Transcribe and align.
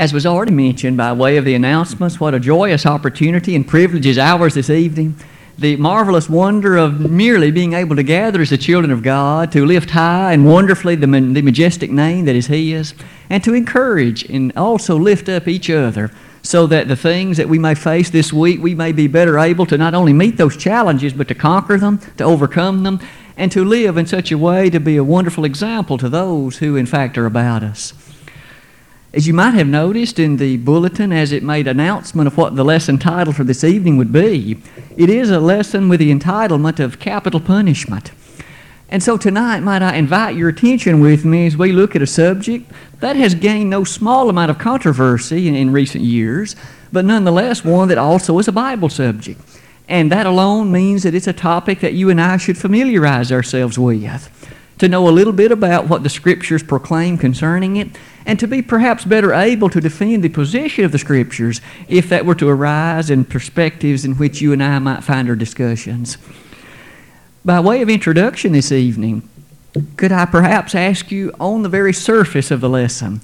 As 0.00 0.14
was 0.14 0.24
already 0.24 0.52
mentioned 0.52 0.96
by 0.96 1.12
way 1.12 1.36
of 1.36 1.44
the 1.44 1.54
announcements, 1.54 2.18
what 2.18 2.32
a 2.32 2.40
joyous 2.40 2.86
opportunity 2.86 3.54
and 3.54 3.68
privilege 3.68 4.06
is 4.06 4.16
ours 4.16 4.54
this 4.54 4.70
evening. 4.70 5.14
The 5.58 5.76
marvelous 5.76 6.26
wonder 6.26 6.78
of 6.78 7.10
merely 7.10 7.50
being 7.50 7.74
able 7.74 7.96
to 7.96 8.02
gather 8.02 8.40
as 8.40 8.48
the 8.48 8.56
children 8.56 8.92
of 8.92 9.02
God, 9.02 9.52
to 9.52 9.66
lift 9.66 9.90
high 9.90 10.32
and 10.32 10.46
wonderfully 10.46 10.94
the, 10.94 11.06
the 11.06 11.42
majestic 11.42 11.90
name 11.90 12.24
that 12.24 12.34
is 12.34 12.46
His, 12.46 12.94
and 13.28 13.44
to 13.44 13.52
encourage 13.52 14.24
and 14.24 14.56
also 14.56 14.96
lift 14.96 15.28
up 15.28 15.46
each 15.46 15.68
other 15.68 16.10
so 16.42 16.66
that 16.66 16.88
the 16.88 16.96
things 16.96 17.36
that 17.36 17.50
we 17.50 17.58
may 17.58 17.74
face 17.74 18.08
this 18.08 18.32
week, 18.32 18.62
we 18.62 18.74
may 18.74 18.92
be 18.92 19.06
better 19.06 19.38
able 19.38 19.66
to 19.66 19.76
not 19.76 19.92
only 19.92 20.14
meet 20.14 20.38
those 20.38 20.56
challenges, 20.56 21.12
but 21.12 21.28
to 21.28 21.34
conquer 21.34 21.76
them, 21.76 21.98
to 22.16 22.24
overcome 22.24 22.84
them, 22.84 23.00
and 23.36 23.52
to 23.52 23.66
live 23.66 23.98
in 23.98 24.06
such 24.06 24.32
a 24.32 24.38
way 24.38 24.70
to 24.70 24.80
be 24.80 24.96
a 24.96 25.04
wonderful 25.04 25.44
example 25.44 25.98
to 25.98 26.08
those 26.08 26.56
who, 26.56 26.74
in 26.74 26.86
fact, 26.86 27.18
are 27.18 27.26
about 27.26 27.62
us. 27.62 28.09
As 29.12 29.26
you 29.26 29.34
might 29.34 29.54
have 29.54 29.66
noticed 29.66 30.20
in 30.20 30.36
the 30.36 30.56
bulletin 30.58 31.12
as 31.12 31.32
it 31.32 31.42
made 31.42 31.66
announcement 31.66 32.28
of 32.28 32.36
what 32.36 32.54
the 32.54 32.64
lesson 32.64 32.96
title 32.96 33.32
for 33.32 33.42
this 33.42 33.64
evening 33.64 33.96
would 33.96 34.12
be, 34.12 34.56
it 34.96 35.10
is 35.10 35.30
a 35.30 35.40
lesson 35.40 35.88
with 35.88 35.98
the 35.98 36.14
entitlement 36.14 36.78
of 36.78 37.00
capital 37.00 37.40
punishment. 37.40 38.12
And 38.88 39.02
so 39.02 39.16
tonight, 39.16 39.60
might 39.60 39.82
I 39.82 39.96
invite 39.96 40.36
your 40.36 40.48
attention 40.48 41.00
with 41.00 41.24
me 41.24 41.48
as 41.48 41.56
we 41.56 41.72
look 41.72 41.96
at 41.96 42.02
a 42.02 42.06
subject 42.06 42.70
that 43.00 43.16
has 43.16 43.34
gained 43.34 43.70
no 43.70 43.82
small 43.82 44.30
amount 44.30 44.52
of 44.52 44.58
controversy 44.58 45.48
in, 45.48 45.56
in 45.56 45.72
recent 45.72 46.04
years, 46.04 46.54
but 46.92 47.04
nonetheless 47.04 47.64
one 47.64 47.88
that 47.88 47.98
also 47.98 48.38
is 48.38 48.46
a 48.46 48.52
Bible 48.52 48.88
subject. 48.88 49.40
And 49.88 50.12
that 50.12 50.26
alone 50.26 50.70
means 50.70 51.02
that 51.02 51.16
it's 51.16 51.26
a 51.26 51.32
topic 51.32 51.80
that 51.80 51.94
you 51.94 52.10
and 52.10 52.20
I 52.20 52.36
should 52.36 52.56
familiarize 52.56 53.32
ourselves 53.32 53.76
with 53.76 54.30
to 54.80 54.88
know 54.88 55.06
a 55.06 55.10
little 55.10 55.34
bit 55.34 55.52
about 55.52 55.88
what 55.88 56.02
the 56.02 56.08
Scriptures 56.08 56.62
proclaim 56.62 57.18
concerning 57.18 57.76
it, 57.76 57.88
and 58.30 58.38
to 58.38 58.46
be 58.46 58.62
perhaps 58.62 59.04
better 59.04 59.34
able 59.34 59.68
to 59.68 59.80
defend 59.80 60.22
the 60.22 60.28
position 60.28 60.84
of 60.84 60.92
the 60.92 60.98
Scriptures 61.00 61.60
if 61.88 62.08
that 62.08 62.24
were 62.24 62.36
to 62.36 62.48
arise 62.48 63.10
in 63.10 63.24
perspectives 63.24 64.04
in 64.04 64.14
which 64.14 64.40
you 64.40 64.52
and 64.52 64.62
I 64.62 64.78
might 64.78 65.02
find 65.02 65.28
our 65.28 65.34
discussions. 65.34 66.16
By 67.44 67.58
way 67.58 67.82
of 67.82 67.90
introduction 67.90 68.52
this 68.52 68.70
evening, 68.70 69.28
could 69.96 70.12
I 70.12 70.26
perhaps 70.26 70.76
ask 70.76 71.10
you 71.10 71.34
on 71.40 71.64
the 71.64 71.68
very 71.68 71.92
surface 71.92 72.52
of 72.52 72.60
the 72.60 72.68
lesson? 72.68 73.20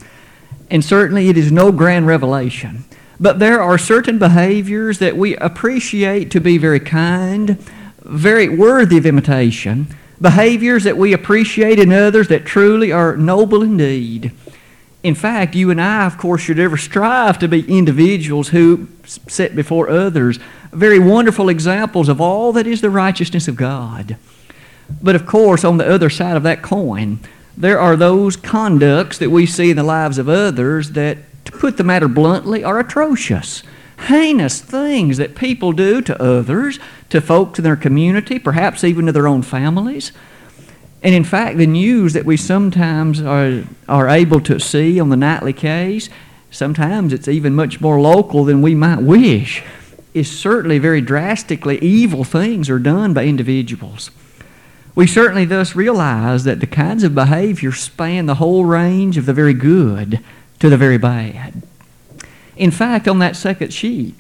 And 0.73 0.84
certainly 0.84 1.29
it 1.29 1.39
is 1.39 1.53
no 1.53 1.71
grand 1.71 2.09
revelation, 2.09 2.84
but 3.21 3.39
there 3.39 3.62
are 3.62 3.79
certain 3.79 4.19
behaviors 4.19 4.99
that 4.99 5.17
we 5.17 5.37
appreciate 5.37 6.33
to 6.33 6.41
be 6.41 6.59
very 6.59 6.81
kind, 6.81 7.61
very 8.01 8.49
worthy 8.49 8.99
of 8.99 9.07
imitation 9.07 9.87
behaviors 10.21 10.84
that 10.84 10.97
we 10.97 11.12
appreciate 11.12 11.79
in 11.79 11.93
others 11.93 12.29
that 12.29 12.47
truly 12.47 12.91
are 12.91 13.17
noble 13.17 13.62
indeed. 13.62 14.33
In 15.07 15.15
fact, 15.15 15.55
you 15.55 15.71
and 15.71 15.81
I, 15.81 16.05
of 16.05 16.19
course, 16.19 16.43
should 16.43 16.59
ever 16.59 16.77
strive 16.77 17.39
to 17.39 17.47
be 17.47 17.62
individuals 17.79 18.49
who 18.49 18.89
set 19.05 19.55
before 19.55 19.89
others 19.89 20.41
very 20.73 20.99
wonderful 20.99 21.49
examples 21.49 22.09
of 22.09 22.21
all 22.21 22.53
that 22.55 22.67
is 22.67 22.81
the 22.81 22.91
righteousness 22.91 23.47
of 23.47 23.55
God. 23.55 24.17
But 25.01 25.15
of 25.15 25.25
course, 25.25 25.62
on 25.62 25.77
the 25.77 25.89
other 25.89 26.11
side 26.11 26.37
of 26.37 26.43
that 26.43 26.61
coin, 26.61 27.21
there 27.57 27.79
are 27.79 27.95
those 27.95 28.34
conducts 28.34 29.17
that 29.19 29.31
we 29.31 29.47
see 29.47 29.71
in 29.71 29.77
the 29.77 29.84
lives 29.84 30.19
of 30.19 30.29
others 30.29 30.91
that, 30.91 31.19
to 31.45 31.53
put 31.53 31.77
the 31.77 31.84
matter 31.84 32.09
bluntly, 32.09 32.65
are 32.65 32.81
atrocious 32.81 33.62
heinous 34.09 34.61
things 34.61 35.19
that 35.19 35.37
people 35.37 35.73
do 35.73 36.03
to 36.03 36.21
others, 36.21 36.81
to 37.11 37.21
folks 37.21 37.61
in 37.61 37.62
their 37.62 37.77
community, 37.77 38.41
perhaps 38.41 38.83
even 38.83 39.07
to 39.07 39.12
their 39.12 39.29
own 39.29 39.41
families. 39.41 40.11
And 41.07 41.15
in 41.15 41.23
fact, 41.23 41.57
the 41.57 41.69
news 41.69 42.15
that 42.15 42.25
we 42.25 42.37
sometimes 42.37 43.23
are, 43.23 43.62
are 43.89 44.09
able 44.09 44.41
to 44.41 44.59
see 44.59 44.99
on 44.99 45.09
the 45.09 45.17
nightly 45.17 45.53
case, 45.53 46.11
sometimes 46.51 47.12
it's 47.12 47.29
even 47.29 47.55
much 47.55 47.81
more 47.81 48.01
local 48.01 48.45
than 48.45 48.61
we 48.61 48.75
might 48.75 49.01
wish, 49.01 49.62
is 50.15 50.29
certainly 50.29 50.81
very 50.81 51.01
drastically 51.01 51.79
evil 51.79 52.25
things 52.25 52.69
are 52.69 52.81
done 52.81 53.15
by 53.15 53.25
individuals. 53.25 54.11
We 54.97 55.06
certainly 55.06 55.44
thus 55.44 55.77
realize 55.77 56.43
that 56.43 56.59
the 56.59 56.67
kinds 56.67 57.05
of 57.05 57.15
behavior 57.15 57.71
span 57.71 58.27
the 58.27 58.34
whole 58.34 58.65
range 58.65 59.17
of 59.17 59.27
the 59.27 59.33
very 59.33 59.55
good 59.55 60.19
to 60.59 60.69
the 60.69 60.77
very 60.77 60.99
bad. 60.99 61.62
In 62.56 62.73
fact, 62.73 63.06
on 63.06 63.21
that 63.21 63.37
second 63.37 63.73
sheet, 63.73 64.17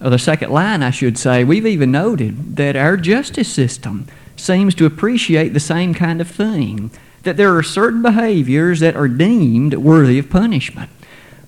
or 0.00 0.08
the 0.08 0.18
second 0.18 0.50
line, 0.50 0.82
I 0.82 0.92
should 0.92 1.18
say, 1.18 1.44
we've 1.44 1.66
even 1.66 1.92
noted 1.92 2.56
that 2.56 2.74
our 2.74 2.96
justice 2.96 3.52
system 3.52 4.06
seems 4.42 4.74
to 4.74 4.86
appreciate 4.86 5.50
the 5.50 5.60
same 5.60 5.94
kind 5.94 6.20
of 6.20 6.28
thing 6.28 6.90
that 7.22 7.36
there 7.36 7.56
are 7.56 7.62
certain 7.62 8.02
behaviors 8.02 8.80
that 8.80 8.96
are 8.96 9.08
deemed 9.08 9.74
worthy 9.74 10.18
of 10.18 10.28
punishment. 10.28 10.90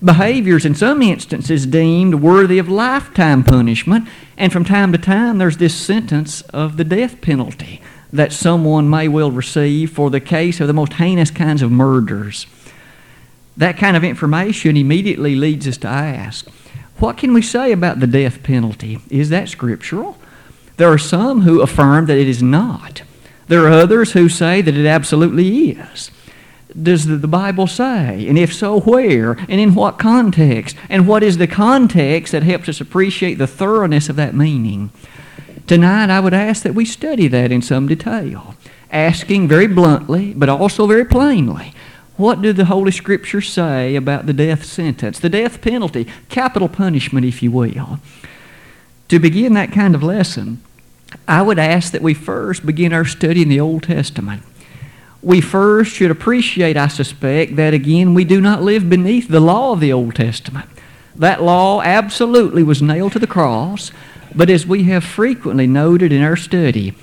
Behaviors, 0.03 0.65
in 0.65 0.75
some 0.75 1.01
instances, 1.01 1.65
deemed 1.65 2.15
worthy 2.15 2.57
of 2.57 2.69
lifetime 2.69 3.43
punishment, 3.43 4.07
and 4.37 4.51
from 4.53 4.65
time 4.65 4.91
to 4.91 4.97
time, 4.97 5.37
there's 5.37 5.57
this 5.57 5.75
sentence 5.75 6.41
of 6.41 6.77
the 6.77 6.83
death 6.83 7.21
penalty 7.21 7.81
that 8.13 8.31
someone 8.31 8.89
may 8.89 9.07
well 9.07 9.31
receive 9.31 9.91
for 9.91 10.09
the 10.09 10.19
case 10.19 10.59
of 10.59 10.67
the 10.67 10.73
most 10.73 10.93
heinous 10.93 11.31
kinds 11.31 11.61
of 11.61 11.71
murders. 11.71 12.47
That 13.57 13.77
kind 13.77 13.97
of 13.97 14.03
information 14.03 14.77
immediately 14.77 15.35
leads 15.35 15.67
us 15.67 15.77
to 15.77 15.87
ask 15.87 16.47
what 16.97 17.17
can 17.17 17.33
we 17.33 17.41
say 17.41 17.73
about 17.73 17.99
the 17.99 18.07
death 18.07 18.41
penalty? 18.41 18.99
Is 19.09 19.29
that 19.29 19.49
scriptural? 19.49 20.17
There 20.77 20.91
are 20.91 20.97
some 20.97 21.41
who 21.41 21.61
affirm 21.61 22.05
that 22.07 22.17
it 22.17 22.27
is 22.27 22.43
not. 22.43 23.03
There 23.47 23.65
are 23.65 23.71
others 23.71 24.13
who 24.13 24.27
say 24.27 24.61
that 24.61 24.75
it 24.75 24.85
absolutely 24.85 25.71
is. 25.71 26.11
Does 26.81 27.05
the 27.05 27.27
Bible 27.27 27.67
say? 27.67 28.27
And 28.27 28.37
if 28.37 28.53
so, 28.53 28.81
where? 28.81 29.33
And 29.47 29.61
in 29.61 29.75
what 29.75 29.97
context? 29.97 30.75
And 30.89 31.07
what 31.07 31.23
is 31.23 31.37
the 31.37 31.47
context 31.47 32.33
that 32.33 32.43
helps 32.43 32.67
us 32.67 32.81
appreciate 32.81 33.35
the 33.35 33.47
thoroughness 33.47 34.09
of 34.09 34.17
that 34.17 34.35
meaning? 34.35 34.91
Tonight, 35.67 36.09
I 36.09 36.19
would 36.19 36.33
ask 36.33 36.63
that 36.63 36.75
we 36.75 36.83
study 36.83 37.27
that 37.29 37.51
in 37.51 37.61
some 37.61 37.87
detail, 37.87 38.55
asking 38.91 39.47
very 39.47 39.67
bluntly, 39.67 40.33
but 40.33 40.49
also 40.49 40.85
very 40.85 41.05
plainly 41.05 41.73
what 42.17 42.41
do 42.41 42.53
the 42.53 42.65
Holy 42.65 42.91
Scriptures 42.91 43.49
say 43.51 43.95
about 43.95 44.25
the 44.25 44.33
death 44.33 44.63
sentence, 44.63 45.19
the 45.19 45.29
death 45.29 45.61
penalty, 45.61 46.07
capital 46.29 46.69
punishment, 46.69 47.25
if 47.25 47.43
you 47.43 47.51
will? 47.51 47.99
To 49.09 49.19
begin 49.19 49.53
that 49.53 49.71
kind 49.71 49.93
of 49.95 50.01
lesson, 50.01 50.61
I 51.27 51.41
would 51.41 51.59
ask 51.59 51.91
that 51.91 52.01
we 52.01 52.13
first 52.13 52.65
begin 52.65 52.93
our 52.93 53.05
study 53.05 53.41
in 53.41 53.49
the 53.49 53.59
Old 53.59 53.83
Testament. 53.83 54.43
We 55.21 55.41
first 55.41 55.91
should 55.91 56.11
appreciate, 56.11 56.77
I 56.77 56.87
suspect, 56.87 57.55
that 57.55 57.73
again 57.73 58.13
we 58.13 58.25
do 58.25 58.39
not 58.39 58.61
live 58.61 58.89
beneath 58.89 59.27
the 59.27 59.39
law 59.39 59.71
of 59.71 59.79
the 59.79 59.91
Old 59.91 60.15
Testament. 60.15 60.69
That 61.15 61.41
law 61.41 61.81
absolutely 61.81 62.61
was 62.61 62.81
nailed 62.81 63.13
to 63.13 63.19
the 63.19 63.25
cross, 63.25 63.91
but 64.35 64.49
as 64.49 64.67
we 64.67 64.83
have 64.83 65.03
frequently 65.03 65.65
noted 65.65 66.11
in 66.11 66.21
our 66.21 66.35
study, 66.35 66.93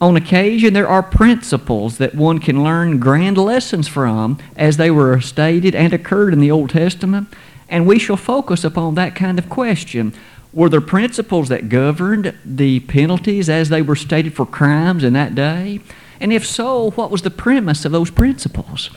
on 0.00 0.16
occasion, 0.16 0.74
there 0.74 0.88
are 0.88 1.02
principles 1.02 1.98
that 1.98 2.14
one 2.14 2.38
can 2.38 2.62
learn 2.62 2.98
grand 2.98 3.38
lessons 3.38 3.88
from 3.88 4.38
as 4.54 4.76
they 4.76 4.90
were 4.90 5.20
stated 5.20 5.74
and 5.74 5.92
occurred 5.92 6.32
in 6.32 6.40
the 6.40 6.50
Old 6.50 6.70
Testament, 6.70 7.28
and 7.68 7.86
we 7.86 7.98
shall 7.98 8.16
focus 8.16 8.64
upon 8.64 8.96
that 8.96 9.14
kind 9.14 9.38
of 9.38 9.48
question. 9.48 10.12
Were 10.54 10.68
there 10.68 10.80
principles 10.80 11.48
that 11.48 11.68
governed 11.68 12.32
the 12.44 12.78
penalties 12.80 13.48
as 13.48 13.70
they 13.70 13.82
were 13.82 13.96
stated 13.96 14.34
for 14.34 14.46
crimes 14.46 15.02
in 15.02 15.12
that 15.14 15.34
day? 15.34 15.80
And 16.20 16.32
if 16.32 16.46
so, 16.46 16.92
what 16.92 17.10
was 17.10 17.22
the 17.22 17.30
premise 17.30 17.84
of 17.84 17.90
those 17.90 18.10
principles? 18.10 18.90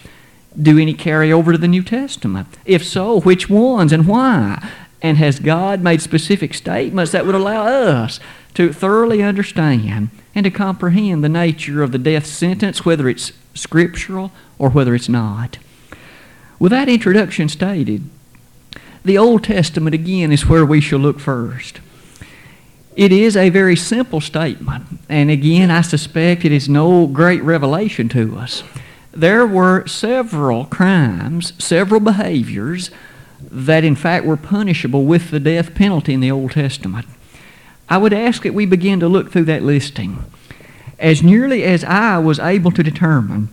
Do 0.60 0.78
any 0.78 0.94
carry 0.94 1.34
over 1.34 1.52
to 1.52 1.58
the 1.58 1.68
New 1.68 1.82
Testament? 1.82 2.48
If 2.66 2.86
so, 2.86 3.22
which 3.22 3.50
ones 3.50 3.92
and 3.92 4.08
why? 4.08 4.70
And 5.02 5.18
has 5.18 5.40
God 5.40 5.82
made 5.82 6.02
specific 6.02 6.54
statements 6.54 7.12
that 7.12 7.26
would 7.26 7.36
allow 7.36 7.66
us 7.66 8.20
to 8.54 8.72
thoroughly 8.72 9.24
understand 9.24 10.10
and 10.36 10.44
to 10.44 10.52
comprehend 10.52 11.24
the 11.24 11.30
nature 11.30 11.82
of 11.82 11.92
the 11.92 11.98
death 11.98 12.28
sentence, 12.28 12.86
whether 12.86 13.10
it's 13.10 13.32
scriptural 13.56 14.32
or 14.60 14.70
whether 14.70 14.94
it's 14.94 15.10
not. 15.10 15.58
With 16.60 16.72
that 16.72 16.90
introduction 16.90 17.50
stated, 17.50 18.10
the 19.08 19.18
Old 19.18 19.46
Testament 19.46 19.94
again 19.94 20.32
is 20.32 20.46
where 20.46 20.66
we 20.66 20.82
shall 20.82 21.00
look 21.00 21.20
first. 21.20 21.80
It 22.96 23.12
is 23.12 23.38
a 23.38 23.50
very 23.50 23.76
simple 23.76 24.20
statement, 24.20 24.84
and 25.08 25.32
again, 25.32 25.72
I 25.72 25.82
suspect 25.82 26.44
it 26.44 26.52
is 26.52 26.68
no 26.68 27.08
great 27.08 27.42
revelation 27.42 28.10
to 28.10 28.38
us. 28.38 28.64
There 29.12 29.48
were 29.48 29.88
several 29.88 30.66
crimes, 30.66 31.54
several 31.64 32.02
behaviors 32.02 32.92
that 33.40 33.84
in 33.84 33.96
fact 33.96 34.26
were 34.26 34.36
punishable 34.36 35.06
with 35.06 35.32
the 35.32 35.40
death 35.40 35.74
penalty 35.74 36.14
in 36.14 36.20
the 36.20 36.32
Old 36.32 36.52
Testament. 36.52 37.06
I 37.90 37.98
would 38.00 38.14
ask 38.14 38.44
that 38.44 38.54
we 38.54 38.66
begin 38.66 39.00
to 39.00 39.08
look 39.08 39.32
through 39.32 39.46
that 39.46 39.64
listing. 39.64 40.26
As 41.00 41.24
nearly 41.24 41.64
as 41.64 41.84
I 41.84 42.18
was 42.18 42.40
able 42.40 42.72
to 42.72 42.84
determine, 42.84 43.50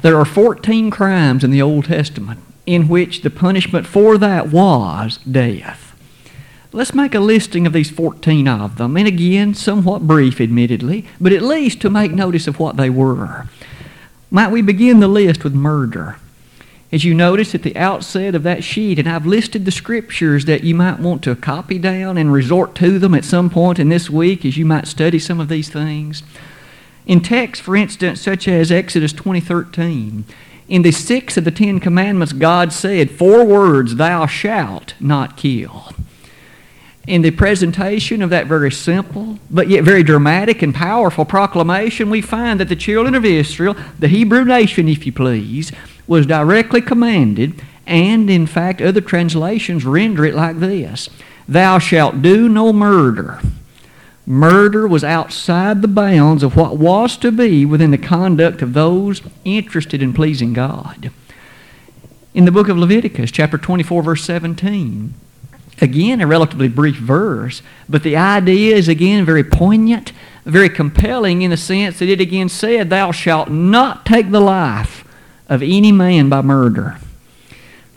there 0.00 0.16
are 0.16 0.24
14 0.24 0.90
crimes 0.90 1.44
in 1.44 1.50
the 1.50 1.60
Old 1.60 1.86
Testament 1.86 2.40
in 2.66 2.88
which 2.88 3.22
the 3.22 3.30
punishment 3.30 3.86
for 3.86 4.18
that 4.18 4.48
was 4.48 5.18
death. 5.18 5.94
Let's 6.72 6.94
make 6.94 7.14
a 7.14 7.20
listing 7.20 7.66
of 7.66 7.72
these 7.72 7.90
14 7.90 8.48
of 8.48 8.78
them, 8.78 8.96
and 8.96 9.06
again, 9.06 9.54
somewhat 9.54 10.08
brief, 10.08 10.40
admittedly, 10.40 11.06
but 11.20 11.32
at 11.32 11.42
least 11.42 11.80
to 11.82 11.90
make 11.90 12.12
notice 12.12 12.48
of 12.48 12.58
what 12.58 12.76
they 12.76 12.90
were. 12.90 13.46
Might 14.30 14.50
we 14.50 14.60
begin 14.60 14.98
the 14.98 15.06
list 15.06 15.44
with 15.44 15.54
murder? 15.54 16.16
As 16.90 17.04
you 17.04 17.14
notice 17.14 17.54
at 17.54 17.62
the 17.62 17.76
outset 17.76 18.34
of 18.34 18.42
that 18.44 18.64
sheet, 18.64 18.98
and 18.98 19.08
I've 19.08 19.26
listed 19.26 19.64
the 19.64 19.70
scriptures 19.70 20.44
that 20.46 20.64
you 20.64 20.74
might 20.74 20.98
want 20.98 21.22
to 21.24 21.36
copy 21.36 21.78
down 21.78 22.16
and 22.16 22.32
resort 22.32 22.74
to 22.76 22.98
them 22.98 23.14
at 23.14 23.24
some 23.24 23.50
point 23.50 23.78
in 23.78 23.88
this 23.88 24.10
week 24.10 24.44
as 24.44 24.56
you 24.56 24.64
might 24.64 24.88
study 24.88 25.18
some 25.18 25.40
of 25.40 25.48
these 25.48 25.68
things. 25.68 26.22
In 27.06 27.20
texts, 27.20 27.64
for 27.64 27.76
instance, 27.76 28.20
such 28.20 28.48
as 28.48 28.72
Exodus 28.72 29.12
20:13, 29.12 30.24
in 30.68 30.82
the 30.82 30.92
sixth 30.92 31.36
of 31.36 31.44
the 31.44 31.50
Ten 31.50 31.80
Commandments, 31.80 32.32
God 32.32 32.72
said 32.72 33.10
four 33.10 33.44
words, 33.44 33.96
"Thou 33.96 34.26
shalt 34.26 34.94
not 35.00 35.36
kill." 35.36 35.92
In 37.06 37.20
the 37.20 37.32
presentation 37.32 38.22
of 38.22 38.30
that 38.30 38.46
very 38.46 38.72
simple, 38.72 39.38
but 39.50 39.68
yet 39.68 39.84
very 39.84 40.02
dramatic 40.02 40.62
and 40.62 40.74
powerful 40.74 41.26
proclamation, 41.26 42.08
we 42.08 42.22
find 42.22 42.58
that 42.60 42.70
the 42.70 42.76
children 42.76 43.14
of 43.14 43.26
Israel, 43.26 43.76
the 43.98 44.08
Hebrew 44.08 44.44
nation, 44.44 44.88
if 44.88 45.04
you 45.04 45.12
please, 45.12 45.70
was 46.06 46.24
directly 46.24 46.80
commanded, 46.80 47.60
and 47.86 48.30
in 48.30 48.46
fact, 48.46 48.80
other 48.80 49.02
translations 49.02 49.84
render 49.84 50.24
it 50.24 50.34
like 50.34 50.60
this 50.60 51.10
Thou 51.46 51.78
shalt 51.78 52.22
do 52.22 52.48
no 52.48 52.72
murder. 52.72 53.40
Murder 54.26 54.88
was 54.88 55.04
outside 55.04 55.82
the 55.82 55.88
bounds 55.88 56.42
of 56.42 56.56
what 56.56 56.78
was 56.78 57.16
to 57.18 57.30
be 57.30 57.66
within 57.66 57.90
the 57.90 57.98
conduct 57.98 58.62
of 58.62 58.72
those 58.72 59.20
interested 59.44 60.02
in 60.02 60.14
pleasing 60.14 60.54
God. 60.54 61.10
In 62.32 62.46
the 62.46 62.52
book 62.52 62.68
of 62.68 62.78
Leviticus, 62.78 63.30
chapter 63.30 63.58
24, 63.58 64.02
verse 64.02 64.24
17, 64.24 65.12
again, 65.80 66.20
a 66.20 66.26
relatively 66.26 66.68
brief 66.68 66.96
verse, 66.96 67.62
but 67.86 68.02
the 68.02 68.16
idea 68.16 68.74
is 68.74 68.88
again 68.88 69.26
very 69.26 69.44
poignant, 69.44 70.12
very 70.44 70.70
compelling 70.70 71.42
in 71.42 71.50
the 71.50 71.56
sense 71.56 71.98
that 71.98 72.08
it 72.08 72.20
again 72.20 72.48
said, 72.48 72.88
Thou 72.88 73.12
shalt 73.12 73.50
not 73.50 74.06
take 74.06 74.30
the 74.30 74.40
life 74.40 75.04
of 75.48 75.62
any 75.62 75.92
man 75.92 76.30
by 76.30 76.40
murder. 76.40 76.96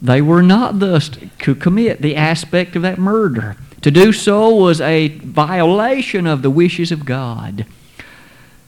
They 0.02 0.22
were 0.22 0.44
not 0.44 0.80
thus 0.80 1.10
to 1.40 1.56
commit 1.56 2.02
the 2.02 2.16
aspect 2.16 2.76
of 2.76 2.82
that 2.82 3.00
murder. 3.00 3.56
To 3.82 3.92
do 3.92 4.12
so 4.12 4.50
was 4.50 4.82
a 4.82 5.10
violation 5.20 6.26
of 6.26 6.42
the 6.42 6.50
wishes 6.50 6.92
of 6.92 7.06
God. 7.06 7.66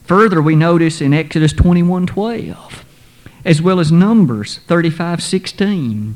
Further, 0.05 0.41
we 0.41 0.55
notice 0.55 1.01
in 1.01 1.13
Exodus 1.13 1.53
21:12, 1.53 2.83
as 3.43 3.61
well 3.61 3.79
as 3.79 3.91
Numbers 3.91 4.59
35:16. 4.67 6.15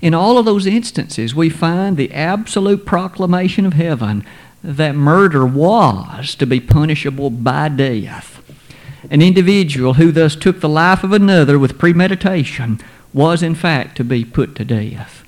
In 0.00 0.14
all 0.14 0.36
of 0.36 0.44
those 0.44 0.66
instances, 0.66 1.34
we 1.34 1.48
find 1.48 1.96
the 1.96 2.12
absolute 2.12 2.84
proclamation 2.84 3.64
of 3.64 3.72
heaven 3.72 4.22
that 4.62 4.94
murder 4.94 5.46
was 5.46 6.34
to 6.34 6.46
be 6.46 6.60
punishable 6.60 7.30
by 7.30 7.68
death. 7.68 8.40
An 9.10 9.22
individual 9.22 9.94
who 9.94 10.12
thus 10.12 10.36
took 10.36 10.60
the 10.60 10.68
life 10.68 11.04
of 11.04 11.12
another 11.12 11.58
with 11.58 11.78
premeditation 11.78 12.80
was 13.12 13.42
in 13.42 13.54
fact 13.54 13.96
to 13.96 14.04
be 14.04 14.24
put 14.24 14.54
to 14.56 14.64
death. 14.64 15.23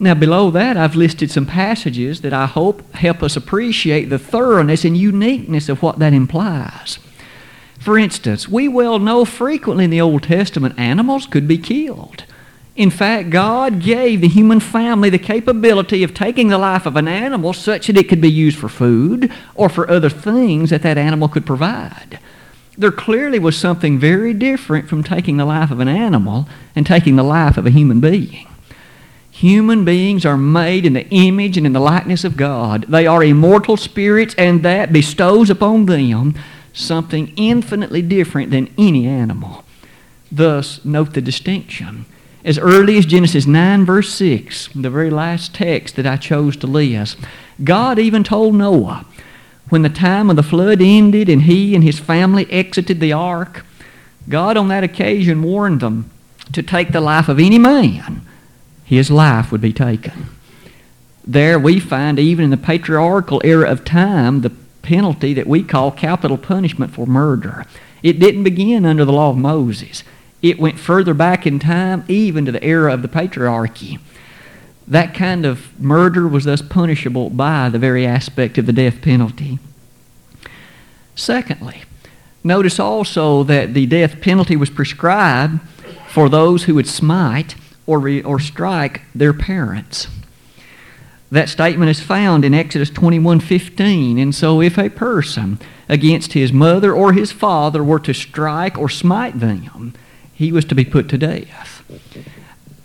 Now, 0.00 0.14
below 0.14 0.50
that, 0.52 0.76
I've 0.76 0.94
listed 0.94 1.30
some 1.30 1.46
passages 1.46 2.20
that 2.20 2.32
I 2.32 2.46
hope 2.46 2.92
help 2.92 3.22
us 3.22 3.36
appreciate 3.36 4.04
the 4.04 4.18
thoroughness 4.18 4.84
and 4.84 4.96
uniqueness 4.96 5.68
of 5.68 5.82
what 5.82 5.98
that 5.98 6.12
implies. 6.12 7.00
For 7.80 7.98
instance, 7.98 8.48
we 8.48 8.68
well 8.68 8.98
know 8.98 9.24
frequently 9.24 9.84
in 9.84 9.90
the 9.90 10.00
Old 10.00 10.22
Testament 10.22 10.78
animals 10.78 11.26
could 11.26 11.48
be 11.48 11.58
killed. 11.58 12.24
In 12.76 12.90
fact, 12.90 13.30
God 13.30 13.80
gave 13.80 14.20
the 14.20 14.28
human 14.28 14.60
family 14.60 15.10
the 15.10 15.18
capability 15.18 16.04
of 16.04 16.14
taking 16.14 16.46
the 16.46 16.58
life 16.58 16.86
of 16.86 16.94
an 16.94 17.08
animal 17.08 17.52
such 17.52 17.88
that 17.88 17.96
it 17.96 18.08
could 18.08 18.20
be 18.20 18.30
used 18.30 18.56
for 18.56 18.68
food 18.68 19.32
or 19.56 19.68
for 19.68 19.90
other 19.90 20.10
things 20.10 20.70
that 20.70 20.82
that 20.82 20.98
animal 20.98 21.28
could 21.28 21.44
provide 21.44 22.20
there 22.78 22.92
clearly 22.92 23.40
was 23.40 23.58
something 23.58 23.98
very 23.98 24.32
different 24.32 24.88
from 24.88 25.02
taking 25.02 25.36
the 25.36 25.44
life 25.44 25.72
of 25.72 25.80
an 25.80 25.88
animal 25.88 26.48
and 26.76 26.86
taking 26.86 27.16
the 27.16 27.24
life 27.24 27.56
of 27.58 27.66
a 27.66 27.70
human 27.70 27.98
being. 27.98 28.46
Human 29.38 29.84
beings 29.84 30.26
are 30.26 30.36
made 30.36 30.84
in 30.84 30.94
the 30.94 31.08
image 31.10 31.56
and 31.56 31.64
in 31.64 31.72
the 31.72 31.78
likeness 31.78 32.24
of 32.24 32.36
God. 32.36 32.86
They 32.88 33.06
are 33.06 33.22
immortal 33.22 33.76
spirits, 33.76 34.34
and 34.36 34.64
that 34.64 34.92
bestows 34.92 35.48
upon 35.48 35.86
them 35.86 36.34
something 36.72 37.32
infinitely 37.36 38.02
different 38.02 38.50
than 38.50 38.74
any 38.76 39.06
animal. 39.06 39.64
Thus, 40.32 40.84
note 40.84 41.14
the 41.14 41.20
distinction. 41.20 42.04
As 42.44 42.58
early 42.58 42.98
as 42.98 43.06
Genesis 43.06 43.46
9, 43.46 43.84
verse 43.84 44.12
6, 44.12 44.70
the 44.74 44.90
very 44.90 45.08
last 45.08 45.54
text 45.54 45.94
that 45.94 46.06
I 46.06 46.16
chose 46.16 46.56
to 46.56 46.66
list, 46.66 47.16
God 47.62 48.00
even 48.00 48.24
told 48.24 48.56
Noah, 48.56 49.06
when 49.68 49.82
the 49.82 49.88
time 49.88 50.30
of 50.30 50.34
the 50.34 50.42
flood 50.42 50.82
ended 50.82 51.28
and 51.28 51.42
he 51.42 51.76
and 51.76 51.84
his 51.84 52.00
family 52.00 52.50
exited 52.50 52.98
the 52.98 53.12
ark, 53.12 53.64
God 54.28 54.56
on 54.56 54.66
that 54.66 54.82
occasion 54.82 55.44
warned 55.44 55.78
them 55.78 56.10
to 56.52 56.60
take 56.60 56.90
the 56.90 57.00
life 57.00 57.28
of 57.28 57.38
any 57.38 57.60
man, 57.60 58.22
his 58.88 59.10
life 59.10 59.52
would 59.52 59.60
be 59.60 59.72
taken. 59.72 60.28
There 61.22 61.58
we 61.58 61.78
find, 61.78 62.18
even 62.18 62.46
in 62.46 62.50
the 62.50 62.56
patriarchal 62.56 63.42
era 63.44 63.70
of 63.70 63.84
time, 63.84 64.40
the 64.40 64.52
penalty 64.80 65.34
that 65.34 65.46
we 65.46 65.62
call 65.62 65.90
capital 65.90 66.38
punishment 66.38 66.94
for 66.94 67.06
murder. 67.06 67.66
It 68.02 68.18
didn't 68.18 68.44
begin 68.44 68.86
under 68.86 69.04
the 69.04 69.12
law 69.12 69.28
of 69.28 69.36
Moses. 69.36 70.04
It 70.40 70.58
went 70.58 70.78
further 70.78 71.12
back 71.12 71.46
in 71.46 71.58
time, 71.58 72.02
even 72.08 72.46
to 72.46 72.52
the 72.52 72.64
era 72.64 72.94
of 72.94 73.02
the 73.02 73.08
patriarchy. 73.08 74.00
That 74.86 75.12
kind 75.12 75.44
of 75.44 75.78
murder 75.78 76.26
was 76.26 76.44
thus 76.44 76.62
punishable 76.62 77.28
by 77.28 77.68
the 77.68 77.78
very 77.78 78.06
aspect 78.06 78.56
of 78.56 78.64
the 78.64 78.72
death 78.72 79.02
penalty. 79.02 79.58
Secondly, 81.14 81.82
notice 82.42 82.80
also 82.80 83.42
that 83.42 83.74
the 83.74 83.84
death 83.84 84.22
penalty 84.22 84.56
was 84.56 84.70
prescribed 84.70 85.60
for 86.08 86.30
those 86.30 86.64
who 86.64 86.74
would 86.76 86.88
smite 86.88 87.54
or, 87.88 87.98
re, 87.98 88.22
or 88.22 88.38
strike 88.38 89.00
their 89.14 89.32
parents. 89.32 90.06
That 91.32 91.48
statement 91.48 91.90
is 91.90 92.00
found 92.00 92.44
in 92.44 92.54
Exodus 92.54 92.90
21:15. 92.90 94.18
And 94.18 94.32
so 94.32 94.60
if 94.60 94.78
a 94.78 94.88
person 94.90 95.58
against 95.88 96.34
his 96.34 96.52
mother 96.52 96.92
or 96.92 97.12
his 97.12 97.32
father 97.32 97.82
were 97.82 97.98
to 98.00 98.14
strike 98.14 98.78
or 98.78 98.88
smite 98.88 99.40
them, 99.40 99.94
he 100.32 100.52
was 100.52 100.64
to 100.66 100.74
be 100.74 100.84
put 100.84 101.08
to 101.08 101.18
death 101.18 101.82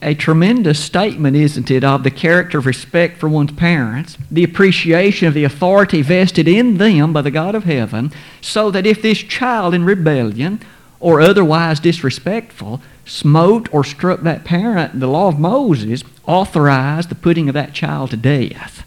a 0.04 0.14
tremendous 0.14 0.80
statement, 0.80 1.36
isn't 1.36 1.72
it, 1.72 1.84
of 1.84 2.04
the 2.04 2.12
character 2.12 2.58
of 2.58 2.66
respect 2.66 3.18
for 3.18 3.30
one's 3.30 3.54
parents, 3.54 4.18
the 4.30 4.44
appreciation 4.44 5.28
of 5.28 5.34
the 5.34 5.46
authority 5.46 6.02
vested 6.02 6.48
in 6.48 6.78
them 6.78 7.14
by 7.14 7.22
the 7.22 7.32
God 7.32 7.56
of 7.56 7.64
heaven, 7.64 8.12
so 8.42 8.70
that 8.70 8.86
if 8.86 9.02
this 9.02 9.20
child 9.20 9.74
in 9.74 9.86
rebellion 9.86 10.60
or 11.00 11.22
otherwise 11.22 11.80
disrespectful 11.80 12.82
smote 13.06 13.74
or 13.74 13.84
struck 13.84 14.22
that 14.22 14.46
parent, 14.46 15.00
the 15.00 15.08
law 15.08 15.28
of 15.28 15.40
Moses 15.40 16.04
authorized 16.26 17.10
the 17.10 17.16
putting 17.16 17.50
of 17.50 17.54
that 17.54 17.74
child 17.74 18.12
to 18.12 18.18
death. 18.18 18.86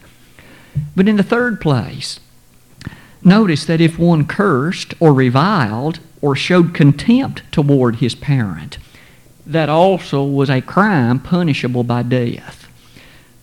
But 0.95 1.07
in 1.07 1.17
the 1.17 1.23
third 1.23 1.61
place, 1.61 2.19
notice 3.23 3.65
that 3.65 3.81
if 3.81 3.99
one 3.99 4.25
cursed 4.25 4.93
or 4.99 5.13
reviled 5.13 5.99
or 6.21 6.35
showed 6.35 6.73
contempt 6.73 7.43
toward 7.51 7.97
his 7.97 8.15
parent, 8.15 8.77
that 9.45 9.69
also 9.69 10.23
was 10.23 10.49
a 10.49 10.61
crime 10.61 11.19
punishable 11.19 11.83
by 11.83 12.03
death. 12.03 12.67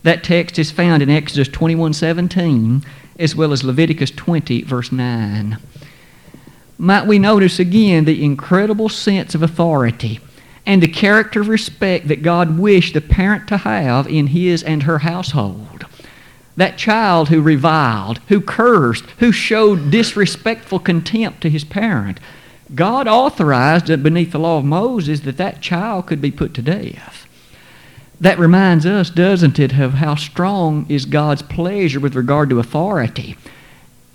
That 0.03 0.23
text 0.23 0.59
is 0.59 0.71
found 0.71 1.01
in 1.01 1.09
Exodus 1.09 1.47
21:17 1.49 2.83
as 3.17 3.35
well 3.35 3.53
as 3.53 3.63
Leviticus 3.63 4.11
20 4.11 4.61
verse 4.63 4.91
9. 4.91 5.57
Might 6.77 7.07
we 7.07 7.17
notice 7.17 7.57
again 7.57 8.03
the 8.05 8.23
incredible 8.23 8.89
sense 8.89 9.33
of 9.33 9.41
authority 9.41 10.19
and 10.65 10.81
the 10.81 10.87
character 10.87 11.41
of 11.41 11.47
respect 11.47 12.07
that 12.07 12.23
God 12.23 12.57
wished 12.57 12.93
the 12.93 13.01
parent 13.01 13.47
to 13.49 13.57
have 13.57 14.07
in 14.07 14.27
his 14.27 14.63
and 14.63 14.83
her 14.83 14.99
household. 14.99 15.85
That 16.57 16.77
child 16.77 17.29
who 17.29 17.41
reviled, 17.41 18.19
who 18.29 18.39
cursed, 18.41 19.05
who 19.19 19.31
showed 19.31 19.91
disrespectful 19.91 20.79
contempt 20.79 21.41
to 21.41 21.49
his 21.49 21.63
parent, 21.63 22.19
God 22.73 23.07
authorized 23.07 23.87
beneath 24.01 24.31
the 24.31 24.39
law 24.39 24.57
of 24.57 24.65
Moses 24.65 25.21
that 25.21 25.37
that 25.37 25.61
child 25.61 26.07
could 26.07 26.21
be 26.21 26.31
put 26.31 26.53
to 26.55 26.61
death. 26.61 27.27
That 28.19 28.39
reminds 28.39 28.85
us, 28.85 29.09
doesn't 29.09 29.59
it, 29.59 29.77
of 29.77 29.95
how 29.95 30.15
strong 30.15 30.85
is 30.87 31.05
God's 31.05 31.41
pleasure 31.41 31.99
with 31.99 32.15
regard 32.15 32.49
to 32.49 32.59
authority, 32.59 33.35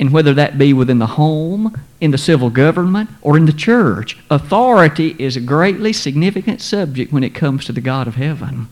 and 0.01 0.11
whether 0.11 0.35
that 0.35 0.59
be 0.59 0.73
within 0.73 0.99
the 0.99 1.07
home, 1.07 1.79
in 2.01 2.11
the 2.11 2.19
civil 2.19 2.51
government, 2.51 3.11
or 3.23 3.37
in 3.37 3.45
the 3.45 3.53
church. 3.53 4.19
Authority 4.31 5.15
is 5.19 5.37
a 5.37 5.41
greatly 5.41 5.93
significant 5.93 6.61
subject 6.61 7.13
when 7.13 7.23
it 7.23 7.35
comes 7.35 7.67
to 7.67 7.73
the 7.73 7.81
God 7.81 8.09
of 8.09 8.17
heaven. 8.17 8.69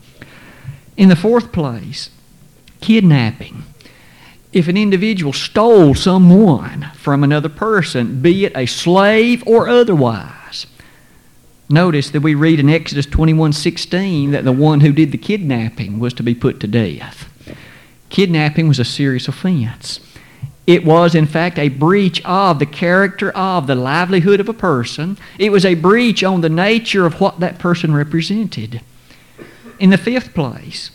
In 0.97 1.07
the 1.07 1.15
fourth 1.15 1.53
place, 1.53 2.09
kidnapping 2.81 3.63
if 4.51 4.67
an 4.67 4.77
individual 4.77 5.31
stole 5.31 5.93
someone 5.93 6.89
from 6.95 7.23
another 7.23 7.49
person, 7.49 8.19
be 8.19 8.45
it 8.45 8.53
a 8.55 8.65
slave 8.65 9.43
or 9.45 9.69
otherwise. 9.69 10.65
Notice 11.69 12.09
that 12.09 12.21
we 12.21 12.33
read 12.33 12.59
in 12.59 12.67
Exodus 12.67 13.05
21:16 13.05 14.31
that 14.31 14.43
the 14.43 14.51
one 14.51 14.79
who 14.79 14.91
did 14.91 15.11
the 15.11 15.19
kidnapping 15.19 15.99
was 15.99 16.13
to 16.13 16.23
be 16.23 16.33
put 16.33 16.59
to 16.61 16.67
death. 16.67 17.29
Kidnapping 18.09 18.67
was 18.67 18.79
a 18.79 18.85
serious 18.85 19.27
offense. 19.27 19.99
It 20.69 20.85
was, 20.85 21.15
in 21.15 21.25
fact, 21.25 21.57
a 21.57 21.69
breach 21.69 22.23
of 22.23 22.59
the 22.59 22.65
character 22.67 23.31
of 23.31 23.65
the 23.65 23.73
livelihood 23.73 24.39
of 24.39 24.47
a 24.47 24.53
person. 24.53 25.17
It 25.39 25.51
was 25.51 25.65
a 25.65 25.73
breach 25.73 26.23
on 26.23 26.41
the 26.41 26.49
nature 26.49 27.07
of 27.07 27.19
what 27.19 27.39
that 27.39 27.57
person 27.57 27.91
represented. 27.91 28.79
In 29.79 29.89
the 29.89 29.97
fifth 29.97 30.35
place, 30.35 30.91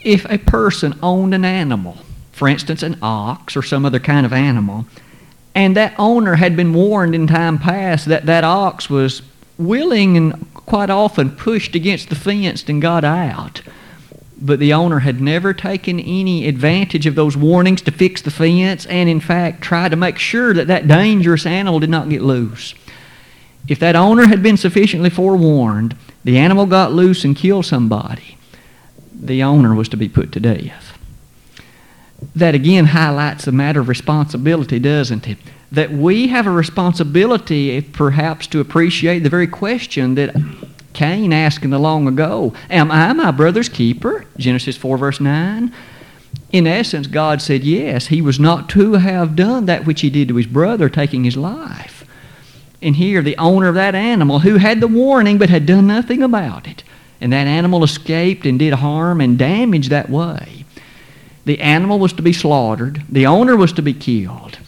if 0.00 0.28
a 0.28 0.38
person 0.38 0.98
owned 1.04 1.34
an 1.34 1.44
animal, 1.44 1.98
for 2.32 2.48
instance, 2.48 2.82
an 2.82 2.98
ox 3.00 3.56
or 3.56 3.62
some 3.62 3.86
other 3.86 4.00
kind 4.00 4.26
of 4.26 4.32
animal, 4.32 4.86
and 5.54 5.76
that 5.76 5.94
owner 5.96 6.34
had 6.34 6.56
been 6.56 6.74
warned 6.74 7.14
in 7.14 7.28
time 7.28 7.60
past 7.60 8.06
that 8.06 8.26
that 8.26 8.42
ox 8.42 8.90
was 8.90 9.22
willing 9.56 10.16
and 10.16 10.52
quite 10.52 10.90
often 10.90 11.30
pushed 11.30 11.76
against 11.76 12.08
the 12.08 12.16
fence 12.16 12.68
and 12.68 12.82
got 12.82 13.04
out. 13.04 13.62
But 14.38 14.58
the 14.58 14.72
owner 14.72 14.98
had 14.98 15.20
never 15.20 15.54
taken 15.54 15.98
any 15.98 16.46
advantage 16.46 17.06
of 17.06 17.14
those 17.14 17.36
warnings 17.36 17.80
to 17.82 17.90
fix 17.90 18.20
the 18.20 18.30
fence 18.30 18.84
and, 18.86 19.08
in 19.08 19.20
fact, 19.20 19.62
tried 19.62 19.90
to 19.90 19.96
make 19.96 20.18
sure 20.18 20.52
that 20.52 20.66
that 20.66 20.86
dangerous 20.86 21.46
animal 21.46 21.80
did 21.80 21.90
not 21.90 22.10
get 22.10 22.20
loose. 22.20 22.74
If 23.66 23.78
that 23.78 23.96
owner 23.96 24.26
had 24.26 24.42
been 24.42 24.56
sufficiently 24.56 25.10
forewarned, 25.10 25.96
the 26.22 26.38
animal 26.38 26.66
got 26.66 26.92
loose 26.92 27.24
and 27.24 27.34
killed 27.34 27.66
somebody, 27.66 28.36
the 29.12 29.42
owner 29.42 29.74
was 29.74 29.88
to 29.88 29.96
be 29.96 30.08
put 30.08 30.32
to 30.32 30.40
death. 30.40 30.98
That 32.34 32.54
again 32.54 32.86
highlights 32.86 33.46
a 33.46 33.52
matter 33.52 33.80
of 33.80 33.88
responsibility, 33.88 34.78
doesn't 34.78 35.26
it? 35.28 35.38
That 35.72 35.90
we 35.90 36.28
have 36.28 36.46
a 36.46 36.50
responsibility, 36.50 37.80
perhaps, 37.80 38.46
to 38.48 38.60
appreciate 38.60 39.20
the 39.20 39.30
very 39.30 39.46
question 39.46 40.14
that 40.14 40.34
Cain 40.96 41.30
asked 41.30 41.62
in 41.62 41.68
the 41.68 41.78
long 41.78 42.08
ago 42.08 42.54
Am 42.70 42.90
I 42.90 43.12
my 43.12 43.30
brother's 43.30 43.68
keeper? 43.68 44.24
Genesis 44.38 44.78
4, 44.78 44.96
verse 44.96 45.20
9. 45.20 45.70
In 46.52 46.66
essence, 46.66 47.06
God 47.06 47.42
said 47.42 47.64
yes, 47.64 48.06
he 48.06 48.22
was 48.22 48.40
not 48.40 48.70
to 48.70 48.94
have 48.94 49.36
done 49.36 49.66
that 49.66 49.84
which 49.84 50.00
he 50.00 50.08
did 50.08 50.28
to 50.28 50.36
his 50.36 50.46
brother, 50.46 50.88
taking 50.88 51.24
his 51.24 51.36
life. 51.36 52.06
And 52.80 52.96
here, 52.96 53.20
the 53.20 53.36
owner 53.36 53.68
of 53.68 53.74
that 53.74 53.94
animal, 53.94 54.38
who 54.38 54.56
had 54.56 54.80
the 54.80 54.88
warning 54.88 55.36
but 55.36 55.50
had 55.50 55.66
done 55.66 55.86
nothing 55.86 56.22
about 56.22 56.66
it, 56.66 56.82
and 57.20 57.30
that 57.30 57.46
animal 57.46 57.84
escaped 57.84 58.46
and 58.46 58.58
did 58.58 58.72
harm 58.74 59.20
and 59.20 59.38
damage 59.38 59.90
that 59.90 60.08
way. 60.08 60.64
The 61.44 61.60
animal 61.60 61.98
was 61.98 62.14
to 62.14 62.22
be 62.22 62.32
slaughtered, 62.32 63.02
the 63.10 63.26
owner 63.26 63.54
was 63.54 63.72
to 63.74 63.82
be 63.82 63.92
killed 63.92 64.58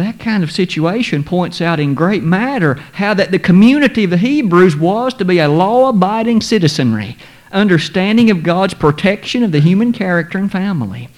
that 0.00 0.18
kind 0.18 0.42
of 0.42 0.50
situation 0.50 1.22
points 1.24 1.60
out 1.60 1.80
in 1.80 1.94
great 1.94 2.22
matter 2.22 2.74
how 2.94 3.14
that 3.14 3.30
the 3.30 3.38
community 3.38 4.04
of 4.04 4.10
the 4.10 4.16
Hebrews 4.16 4.76
was 4.76 5.14
to 5.14 5.24
be 5.24 5.38
a 5.38 5.48
law 5.48 5.88
abiding 5.88 6.40
citizenry, 6.40 7.16
understanding 7.52 8.30
of 8.30 8.42
God's 8.42 8.74
protection 8.74 9.42
of 9.42 9.52
the 9.52 9.60
human 9.60 9.92
character 9.92 10.38
and 10.38 10.50
family. 10.50 11.08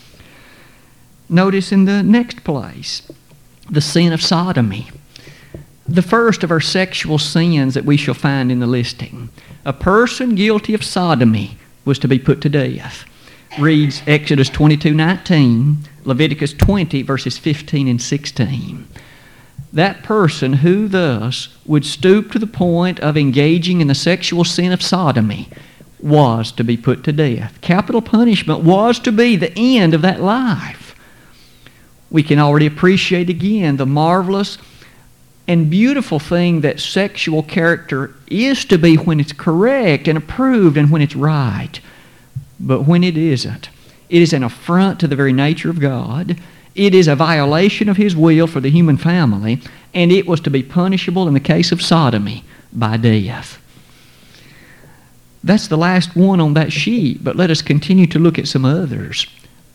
Notice 1.28 1.72
in 1.72 1.86
the 1.86 2.02
next 2.02 2.44
place 2.44 3.10
the 3.70 3.80
sin 3.80 4.12
of 4.12 4.20
sodomy. 4.20 4.90
The 5.88 6.02
first 6.02 6.44
of 6.44 6.50
our 6.50 6.60
sexual 6.60 7.18
sins 7.18 7.74
that 7.74 7.84
we 7.84 7.96
shall 7.96 8.14
find 8.14 8.52
in 8.52 8.60
the 8.60 8.66
listing. 8.66 9.30
A 9.64 9.72
person 9.72 10.34
guilty 10.34 10.74
of 10.74 10.84
sodomy 10.84 11.56
was 11.84 11.98
to 12.00 12.08
be 12.08 12.18
put 12.18 12.40
to 12.42 12.48
death. 12.48 13.04
Reads 13.59 14.02
Exodus 14.06 14.49
22 14.49 14.94
19. 14.94 15.76
Leviticus 16.04 16.54
20, 16.54 17.02
verses 17.02 17.38
15 17.38 17.87
and 17.87 18.00
16. 18.00 18.88
That 19.73 20.02
person 20.02 20.54
who 20.54 20.88
thus 20.88 21.56
would 21.66 21.85
stoop 21.85 22.32
to 22.32 22.38
the 22.38 22.47
point 22.47 22.99
of 23.00 23.16
engaging 23.16 23.80
in 23.80 23.88
the 23.88 23.94
sexual 23.94 24.44
sin 24.44 24.73
of 24.73 24.82
sodomy 24.82 25.49
was 26.00 26.50
to 26.52 26.64
be 26.64 26.76
put 26.76 27.04
to 27.04 27.12
death. 27.12 27.61
Capital 27.61 28.02
punishment 28.02 28.61
was 28.61 28.99
to 29.00 29.12
be 29.12 29.37
the 29.37 29.56
end 29.56 29.94
of 29.94 30.02
that 30.02 30.21
life. 30.21 30.97
We 32.11 32.23
can 32.23 32.38
already 32.38 32.66
appreciate 32.66 33.30
again 33.30 33.76
the 33.76 33.87
marvelous 33.87 34.59
and 35.47 35.71
beautiful 35.71 36.18
thing 36.18 36.62
that 36.62 36.80
sexual 36.80 37.42
character 37.42 38.14
is 38.28 38.64
to 38.66 38.78
be 38.78 38.97
when 38.97 39.21
it's 39.21 39.32
correct 39.32 40.09
and 40.09 40.18
approved 40.18 40.76
and 40.76 40.90
when 40.90 41.02
it's 41.02 41.16
right. 41.16 41.80
But 42.62 42.83
when 42.83 43.02
it 43.02 43.16
isn't, 43.19 43.69
it 44.09 44.23
is 44.23 44.33
an 44.33 44.45
affront 44.45 45.00
to 45.00 45.09
the 45.09 45.16
very 45.16 45.33
nature 45.33 45.69
of 45.69 45.81
God. 45.81 46.38
It 46.75 46.95
is 46.95 47.09
a 47.09 47.16
violation 47.16 47.88
of 47.88 47.97
His 47.97 48.16
will 48.16 48.47
for 48.47 48.61
the 48.61 48.71
human 48.71 48.97
family, 48.97 49.61
and 49.92 50.12
it 50.12 50.26
was 50.26 50.40
to 50.42 50.50
be 50.50 50.62
punishable 50.62 51.28
in 51.28 51.35
the 51.35 51.40
case 51.40 51.73
of 51.73 51.83
sodomy 51.83 52.45
by 52.73 52.97
death. 52.97 53.59
That's 55.45 55.66
the 55.66 55.76
last 55.76 56.14
one 56.14 56.40
on 56.40 56.54
that 56.54 56.73
sheet, 56.73 57.25
but 57.25 57.37
let 57.37 57.50
us 57.50 57.62
continue 57.62 58.07
to 58.07 58.19
look 58.21 58.38
at 58.38 58.49
some 58.49 58.64
others 58.64 59.26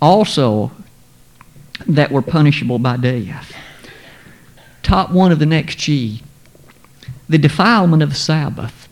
also 0.01 0.71
that 1.85 2.11
were 2.11 2.21
punishable 2.21 2.79
by 2.79 2.97
death. 2.97 3.53
Top 4.81 5.11
one 5.11 5.31
of 5.31 5.39
the 5.39 5.45
next 5.45 5.79
sheet 5.79 6.23
the 7.29 7.37
defilement 7.37 8.01
of 8.01 8.09
the 8.09 8.15
Sabbath 8.15 8.86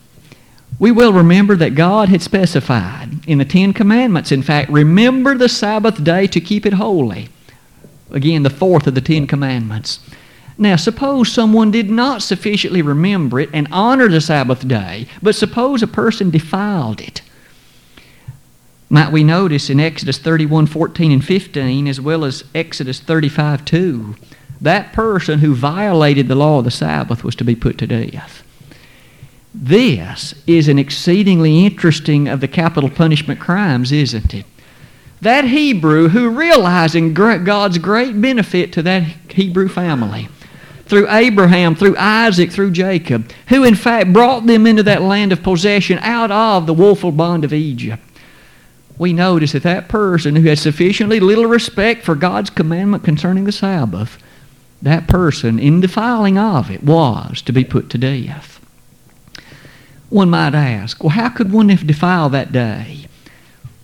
we 0.78 0.90
will 0.90 1.12
remember 1.12 1.56
that 1.56 1.74
God 1.74 2.08
had 2.08 2.22
specified 2.22 3.26
in 3.26 3.38
the 3.38 3.44
Ten 3.44 3.72
Commandments, 3.72 4.30
in 4.30 4.42
fact, 4.42 4.70
remember 4.70 5.36
the 5.36 5.48
Sabbath 5.48 6.02
day 6.04 6.26
to 6.26 6.40
keep 6.40 6.66
it 6.66 6.74
holy. 6.74 7.28
Again, 8.10 8.42
the 8.42 8.50
fourth 8.50 8.86
of 8.86 8.94
the 8.94 9.00
Ten 9.00 9.26
Commandments. 9.26 10.00
Now, 10.58 10.76
suppose 10.76 11.30
someone 11.30 11.70
did 11.70 11.90
not 11.90 12.22
sufficiently 12.22 12.82
remember 12.82 13.40
it 13.40 13.50
and 13.52 13.68
honor 13.70 14.08
the 14.08 14.20
Sabbath 14.20 14.66
day, 14.66 15.06
but 15.22 15.34
suppose 15.34 15.82
a 15.82 15.86
person 15.86 16.30
defiled 16.30 17.00
it. 17.00 17.22
Might 18.88 19.12
we 19.12 19.24
notice 19.24 19.68
in 19.68 19.80
Exodus 19.80 20.18
31 20.18 20.66
14 20.66 21.10
and 21.10 21.24
15, 21.24 21.88
as 21.88 22.00
well 22.00 22.24
as 22.24 22.44
Exodus 22.54 23.00
35 23.00 23.64
2, 23.64 24.14
that 24.60 24.92
person 24.92 25.40
who 25.40 25.54
violated 25.54 26.28
the 26.28 26.34
law 26.34 26.58
of 26.58 26.64
the 26.64 26.70
Sabbath 26.70 27.24
was 27.24 27.34
to 27.36 27.44
be 27.44 27.56
put 27.56 27.78
to 27.78 27.86
death. 27.86 28.45
This 29.58 30.34
is 30.46 30.68
an 30.68 30.78
exceedingly 30.78 31.64
interesting 31.64 32.28
of 32.28 32.40
the 32.40 32.48
capital 32.48 32.90
punishment 32.90 33.40
crimes, 33.40 33.90
isn't 33.90 34.34
it? 34.34 34.44
That 35.22 35.46
Hebrew 35.46 36.08
who 36.08 36.28
realizing 36.28 37.14
God's 37.14 37.78
great 37.78 38.20
benefit 38.20 38.70
to 38.74 38.82
that 38.82 39.02
Hebrew 39.30 39.68
family 39.68 40.28
through 40.84 41.10
Abraham, 41.10 41.74
through 41.74 41.96
Isaac, 41.96 42.52
through 42.52 42.72
Jacob, 42.72 43.32
who 43.48 43.64
in 43.64 43.74
fact 43.74 44.12
brought 44.12 44.44
them 44.46 44.66
into 44.66 44.82
that 44.82 45.00
land 45.00 45.32
of 45.32 45.42
possession 45.42 45.98
out 46.00 46.30
of 46.30 46.66
the 46.66 46.74
woeful 46.74 47.10
bond 47.10 47.42
of 47.42 47.54
Egypt. 47.54 48.02
We 48.98 49.14
notice 49.14 49.52
that 49.52 49.62
that 49.62 49.88
person 49.88 50.36
who 50.36 50.48
had 50.48 50.58
sufficiently 50.58 51.18
little 51.18 51.46
respect 51.46 52.04
for 52.04 52.14
God's 52.14 52.50
commandment 52.50 53.04
concerning 53.04 53.44
the 53.44 53.52
Sabbath, 53.52 54.18
that 54.82 55.08
person, 55.08 55.58
in 55.58 55.80
defiling 55.80 56.36
of 56.36 56.70
it, 56.70 56.82
was 56.82 57.40
to 57.42 57.52
be 57.52 57.64
put 57.64 57.88
to 57.90 57.98
death. 57.98 58.55
One 60.08 60.30
might 60.30 60.54
ask, 60.54 61.02
well, 61.02 61.10
how 61.10 61.28
could 61.28 61.52
one 61.52 61.66
defile 61.66 62.28
that 62.30 62.52
day? 62.52 63.06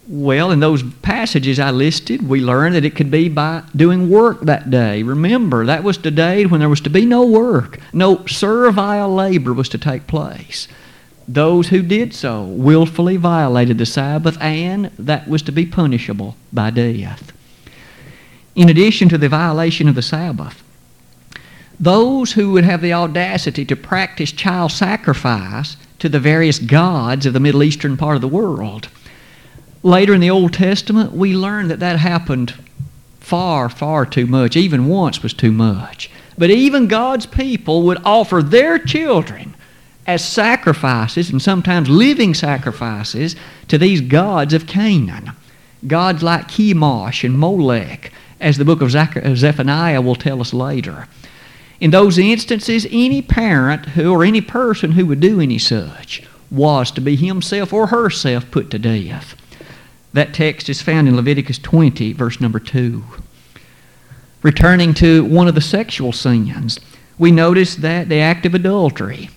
Well, 0.09 0.51
in 0.51 0.61
those 0.61 0.83
passages 0.83 1.59
I 1.59 1.71
listed, 1.71 2.29
we 2.29 2.41
learn 2.41 2.75
that 2.75 2.85
it 2.85 2.95
could 2.95 3.11
be 3.11 3.29
by 3.29 3.63
doing 3.75 4.11
work 4.11 4.43
that 4.43 4.71
day. 4.71 5.03
Remember, 5.03 5.65
that 5.67 5.85
was 5.85 5.99
the 5.99 6.11
day 6.11 6.45
when 6.45 6.61
there 6.61 6.69
was 6.69 6.81
to 6.83 6.91
be 6.91 7.07
no 7.07 7.25
work, 7.25 7.81
no 7.93 8.27
servile 8.27 9.15
labor 9.15 9.53
was 9.53 9.69
to 9.71 9.79
take 9.79 10.07
place. 10.07 10.69
Those 11.27 11.69
who 11.69 11.83
did 11.83 12.15
so 12.15 12.43
willfully 12.45 13.17
violated 13.17 13.79
the 13.79 13.87
Sabbath, 13.87 14.37
and 14.41 14.87
that 14.99 15.29
was 15.29 15.43
to 15.43 15.53
be 15.53 15.65
punishable 15.65 16.37
by 16.53 16.71
death. 16.71 17.33
In 18.55 18.69
addition 18.69 19.09
to 19.09 19.19
the 19.19 19.29
violation 19.29 19.89
of 19.89 19.95
the 19.95 20.03
Sabbath, 20.03 20.63
those 21.81 22.33
who 22.33 22.53
would 22.53 22.65
have 22.65 22.83
the 22.83 22.93
audacity 22.93 23.65
to 23.65 23.77
practice 23.77 24.31
child 24.31 24.73
sacrifice 24.73 25.77
to 26.03 26.09
the 26.09 26.19
various 26.19 26.59
gods 26.59 27.27
of 27.27 27.33
the 27.33 27.39
Middle 27.39 27.63
Eastern 27.63 27.97
part 27.97 28.17
of 28.17 28.23
the 28.23 28.27
world. 28.27 28.89
Later 29.85 30.15
in 30.15 30.21
the 30.21 30.31
Old 30.31 30.53
Testament, 30.53 31.13
we 31.13 31.37
learn 31.37 31.69
that 31.69 31.79
that 31.79 32.01
happened 32.01 32.55
far, 33.21 33.69
far 33.69 34.05
too 34.05 34.27
much. 34.27 34.57
Even 34.57 34.89
once 34.89 35.23
was 35.23 35.33
too 35.33 35.53
much. 35.53 36.11
But 36.37 36.51
even 36.51 36.89
God's 36.89 37.27
people 37.27 37.83
would 37.85 38.03
offer 38.05 38.43
their 38.43 38.81
children 38.81 39.55
as 40.05 40.25
sacrifices, 40.25 41.31
and 41.31 41.41
sometimes 41.41 41.89
living 41.89 42.35
sacrifices, 42.35 43.37
to 43.69 43.79
these 43.79 44.01
gods 44.01 44.53
of 44.55 44.67
Canaan. 44.67 45.31
Gods 45.87 46.21
like 46.21 46.49
Chemosh 46.49 47.23
and 47.23 47.39
Molech, 47.39 48.13
as 48.41 48.59
the 48.59 48.65
book 48.65 48.83
of 48.83 48.91
Zephaniah 48.91 50.01
will 50.01 50.17
tell 50.17 50.41
us 50.41 50.53
later. 50.53 51.07
In 51.83 51.91
those 51.91 52.17
instances, 52.17 52.87
any 52.93 53.23
parent 53.23 53.87
who 53.87 54.13
or 54.13 54.23
any 54.23 54.41
person 54.41 54.93
who 54.93 55.05
would 55.07 55.19
do 55.19 55.41
any 55.41 55.59
such 55.59 56.23
was 56.49 56.93
to 56.93 57.01
be 57.01 57.17
himself 57.17 57.73
or 57.73 57.89
herself 57.89 58.49
put 58.53 58.71
to 58.71 58.79
death. 58.79 59.35
That 60.13 60.33
text 60.33 60.69
is 60.69 60.81
found 60.81 61.09
in 61.09 61.17
Leviticus 61.17 61.59
20, 61.59 62.13
verse 62.13 62.41
number 62.41 62.61
2. 62.61 63.03
Returning 64.43 64.95
to 64.95 65.25
one 65.25 65.49
of 65.49 65.57
the 65.57 65.61
sexual 65.61 66.13
sins, 66.13 66.79
we 67.19 67.33
notice 67.33 67.75
that 67.75 68.09
the 68.09 68.21
act 68.21 68.47
of 68.47 68.55
adultery. 68.55 69.29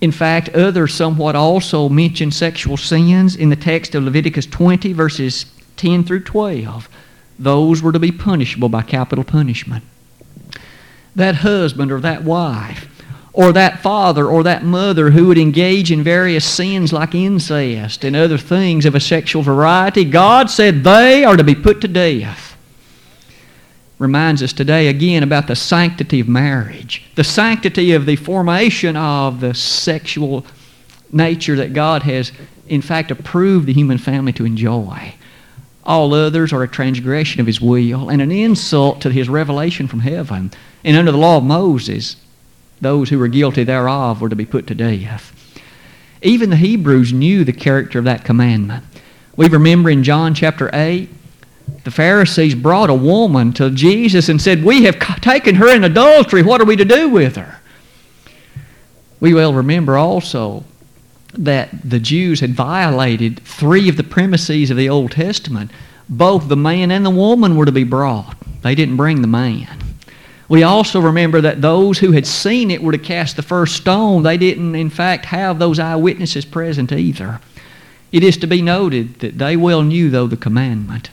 In 0.00 0.10
fact, 0.10 0.48
others 0.48 0.94
somewhat 0.94 1.36
also 1.36 1.88
mention 1.88 2.32
sexual 2.32 2.76
sins 2.76 3.36
in 3.36 3.50
the 3.50 3.54
text 3.54 3.94
of 3.94 4.02
Leviticus 4.02 4.46
20, 4.46 4.92
verses 4.94 5.46
10 5.76 6.02
through 6.02 6.24
12. 6.24 6.88
those 7.38 7.82
were 7.82 7.92
to 7.92 8.00
be 8.00 8.10
punishable 8.10 8.68
by 8.68 8.82
capital 8.82 9.22
punishment. 9.22 9.84
That 11.16 11.36
husband 11.36 11.90
or 11.90 12.00
that 12.00 12.22
wife 12.22 12.88
or 13.36 13.52
that 13.52 13.80
father 13.80 14.26
or 14.26 14.42
that 14.44 14.64
mother 14.64 15.10
who 15.10 15.26
would 15.26 15.36
engage 15.36 15.92
in 15.92 16.02
various 16.02 16.44
sins 16.44 16.90
like 16.90 17.14
incest 17.14 18.02
and 18.02 18.16
other 18.16 18.38
things 18.38 18.86
of 18.86 18.94
a 18.94 19.00
sexual 19.00 19.42
variety, 19.42 20.06
God 20.06 20.48
said 20.48 20.82
they 20.82 21.22
are 21.22 21.36
to 21.36 21.44
be 21.44 21.54
put 21.54 21.82
to 21.82 21.88
death. 21.88 22.56
Reminds 23.98 24.42
us 24.42 24.54
today 24.54 24.88
again 24.88 25.22
about 25.22 25.48
the 25.48 25.56
sanctity 25.56 26.20
of 26.20 26.28
marriage, 26.28 27.02
the 27.14 27.24
sanctity 27.24 27.92
of 27.92 28.06
the 28.06 28.16
formation 28.16 28.96
of 28.96 29.40
the 29.40 29.52
sexual 29.52 30.46
nature 31.12 31.56
that 31.56 31.74
God 31.74 32.02
has, 32.04 32.32
in 32.68 32.80
fact, 32.80 33.10
approved 33.10 33.66
the 33.66 33.72
human 33.74 33.98
family 33.98 34.32
to 34.32 34.46
enjoy. 34.46 35.14
All 35.86 36.12
others 36.12 36.52
are 36.52 36.64
a 36.64 36.68
transgression 36.68 37.40
of 37.40 37.46
His 37.46 37.60
will 37.60 38.10
and 38.10 38.20
an 38.20 38.32
insult 38.32 39.00
to 39.02 39.10
His 39.10 39.28
revelation 39.28 39.86
from 39.86 40.00
heaven. 40.00 40.50
And 40.84 40.96
under 40.96 41.12
the 41.12 41.18
law 41.18 41.38
of 41.38 41.44
Moses, 41.44 42.16
those 42.80 43.08
who 43.08 43.18
were 43.18 43.28
guilty 43.28 43.62
thereof 43.64 44.20
were 44.20 44.28
to 44.28 44.36
be 44.36 44.44
put 44.44 44.66
to 44.66 44.74
death. 44.74 45.32
Even 46.22 46.50
the 46.50 46.56
Hebrews 46.56 47.12
knew 47.12 47.44
the 47.44 47.52
character 47.52 48.00
of 48.00 48.04
that 48.04 48.24
commandment. 48.24 48.84
We 49.36 49.48
remember 49.48 49.88
in 49.88 50.02
John 50.02 50.34
chapter 50.34 50.68
8, 50.72 51.08
the 51.84 51.90
Pharisees 51.90 52.56
brought 52.56 52.90
a 52.90 52.94
woman 52.94 53.52
to 53.54 53.70
Jesus 53.70 54.28
and 54.28 54.42
said, 54.42 54.64
We 54.64 54.84
have 54.84 54.98
taken 55.20 55.54
her 55.54 55.72
in 55.72 55.84
adultery. 55.84 56.42
What 56.42 56.60
are 56.60 56.64
we 56.64 56.76
to 56.76 56.84
do 56.84 57.08
with 57.08 57.36
her? 57.36 57.60
We 59.20 59.34
well 59.34 59.54
remember 59.54 59.96
also 59.96 60.64
that 61.38 61.70
the 61.88 61.98
Jews 61.98 62.40
had 62.40 62.54
violated 62.54 63.40
three 63.40 63.88
of 63.88 63.96
the 63.96 64.04
premises 64.04 64.70
of 64.70 64.76
the 64.76 64.88
Old 64.88 65.12
Testament. 65.12 65.70
Both 66.08 66.48
the 66.48 66.56
man 66.56 66.90
and 66.90 67.04
the 67.04 67.10
woman 67.10 67.56
were 67.56 67.66
to 67.66 67.72
be 67.72 67.84
brought. 67.84 68.36
They 68.62 68.74
didn't 68.74 68.96
bring 68.96 69.22
the 69.22 69.28
man. 69.28 69.82
We 70.48 70.62
also 70.62 71.00
remember 71.00 71.40
that 71.40 71.60
those 71.60 71.98
who 71.98 72.12
had 72.12 72.26
seen 72.26 72.70
it 72.70 72.82
were 72.82 72.92
to 72.92 72.98
cast 72.98 73.36
the 73.36 73.42
first 73.42 73.76
stone. 73.76 74.22
They 74.22 74.36
didn't, 74.36 74.76
in 74.76 74.90
fact, 74.90 75.26
have 75.26 75.58
those 75.58 75.80
eyewitnesses 75.80 76.44
present 76.44 76.92
either. 76.92 77.40
It 78.12 78.22
is 78.22 78.36
to 78.38 78.46
be 78.46 78.62
noted 78.62 79.18
that 79.20 79.38
they 79.38 79.56
well 79.56 79.82
knew, 79.82 80.08
though, 80.08 80.28
the 80.28 80.36
commandment. 80.36 81.10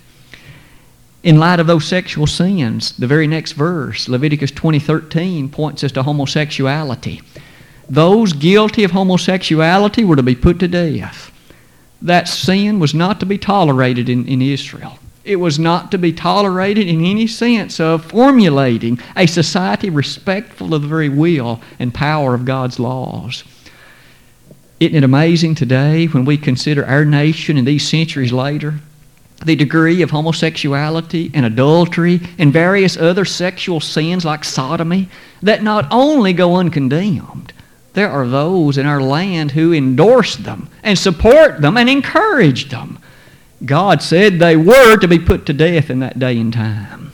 In 1.23 1.39
light 1.39 1.59
of 1.59 1.67
those 1.67 1.85
sexual 1.85 2.27
sins, 2.27 2.91
the 2.97 3.07
very 3.07 3.27
next 3.27 3.53
verse, 3.53 4.07
Leviticus 4.07 4.51
20:13, 4.51 5.49
points 5.49 5.83
us 5.83 5.91
to 5.93 6.03
homosexuality. 6.03 7.21
Those 7.89 8.33
guilty 8.33 8.83
of 8.83 8.91
homosexuality 8.91 10.03
were 10.03 10.15
to 10.15 10.23
be 10.23 10.35
put 10.35 10.59
to 10.59 10.67
death. 10.67 11.31
That 12.01 12.27
sin 12.27 12.79
was 12.79 12.93
not 12.93 13.19
to 13.19 13.25
be 13.25 13.37
tolerated 13.37 14.09
in, 14.09 14.27
in 14.27 14.41
Israel. 14.41 14.99
It 15.23 15.37
was 15.37 15.57
not 15.57 15.89
to 15.91 15.97
be 15.97 16.11
tolerated 16.11 16.87
in 16.87 17.05
any 17.05 17.27
sense 17.27 17.79
of 17.79 18.03
formulating 18.03 18.99
a 19.15 19.25
society 19.25 19.89
respectful 19.89 20.73
of 20.73 20.81
the 20.81 20.87
very 20.87 21.07
will 21.07 21.61
and 21.79 21.93
power 21.93 22.33
of 22.33 22.43
God's 22.43 22.77
laws. 22.77 23.45
Isn't 24.81 24.97
it 24.97 25.03
amazing 25.03 25.55
today 25.55 26.07
when 26.07 26.25
we 26.25 26.37
consider 26.37 26.85
our 26.85 27.05
nation 27.05 27.57
and 27.57 27.65
these 27.65 27.87
centuries 27.87 28.33
later, 28.33 28.75
the 29.45 29.55
degree 29.55 30.01
of 30.01 30.11
homosexuality 30.11 31.31
and 31.33 31.45
adultery 31.45 32.19
and 32.37 32.51
various 32.51 32.97
other 32.97 33.23
sexual 33.23 33.79
sins 33.79 34.25
like 34.25 34.43
sodomy 34.43 35.09
that 35.41 35.63
not 35.63 35.87
only 35.89 36.33
go 36.33 36.55
uncondemned, 36.55 37.53
there 37.93 38.09
are 38.09 38.27
those 38.27 38.77
in 38.77 38.85
our 38.85 39.01
land 39.01 39.51
who 39.51 39.73
endorse 39.73 40.35
them 40.35 40.69
and 40.81 40.97
support 40.97 41.61
them 41.61 41.77
and 41.77 41.89
encourage 41.89 42.69
them. 42.69 42.99
God 43.63 44.01
said 44.01 44.39
they 44.39 44.57
were 44.57 44.97
to 44.97 45.07
be 45.07 45.19
put 45.19 45.45
to 45.45 45.53
death 45.53 45.89
in 45.89 45.99
that 45.99 46.19
day 46.19 46.37
and 46.37 46.51
time. 46.51 47.11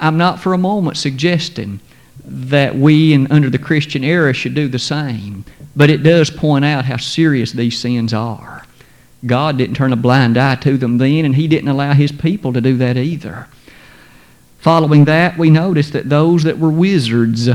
I'm 0.00 0.18
not 0.18 0.40
for 0.40 0.52
a 0.52 0.58
moment 0.58 0.96
suggesting 0.96 1.80
that 2.24 2.74
we 2.74 3.12
in, 3.12 3.30
under 3.30 3.50
the 3.50 3.58
Christian 3.58 4.02
era 4.02 4.32
should 4.32 4.54
do 4.54 4.68
the 4.68 4.78
same, 4.78 5.44
but 5.76 5.90
it 5.90 6.02
does 6.02 6.30
point 6.30 6.64
out 6.64 6.84
how 6.84 6.96
serious 6.96 7.52
these 7.52 7.78
sins 7.78 8.12
are. 8.12 8.64
God 9.24 9.56
didn't 9.56 9.76
turn 9.76 9.92
a 9.92 9.96
blind 9.96 10.36
eye 10.36 10.56
to 10.56 10.76
them 10.76 10.98
then, 10.98 11.24
and 11.24 11.34
He 11.34 11.48
didn't 11.48 11.68
allow 11.68 11.92
His 11.92 12.12
people 12.12 12.52
to 12.52 12.60
do 12.60 12.76
that 12.78 12.96
either. 12.96 13.46
Following 14.58 15.04
that, 15.04 15.38
we 15.38 15.50
notice 15.50 15.90
that 15.90 16.08
those 16.08 16.42
that 16.44 16.58
were 16.58 16.70
wizards, 16.70 17.48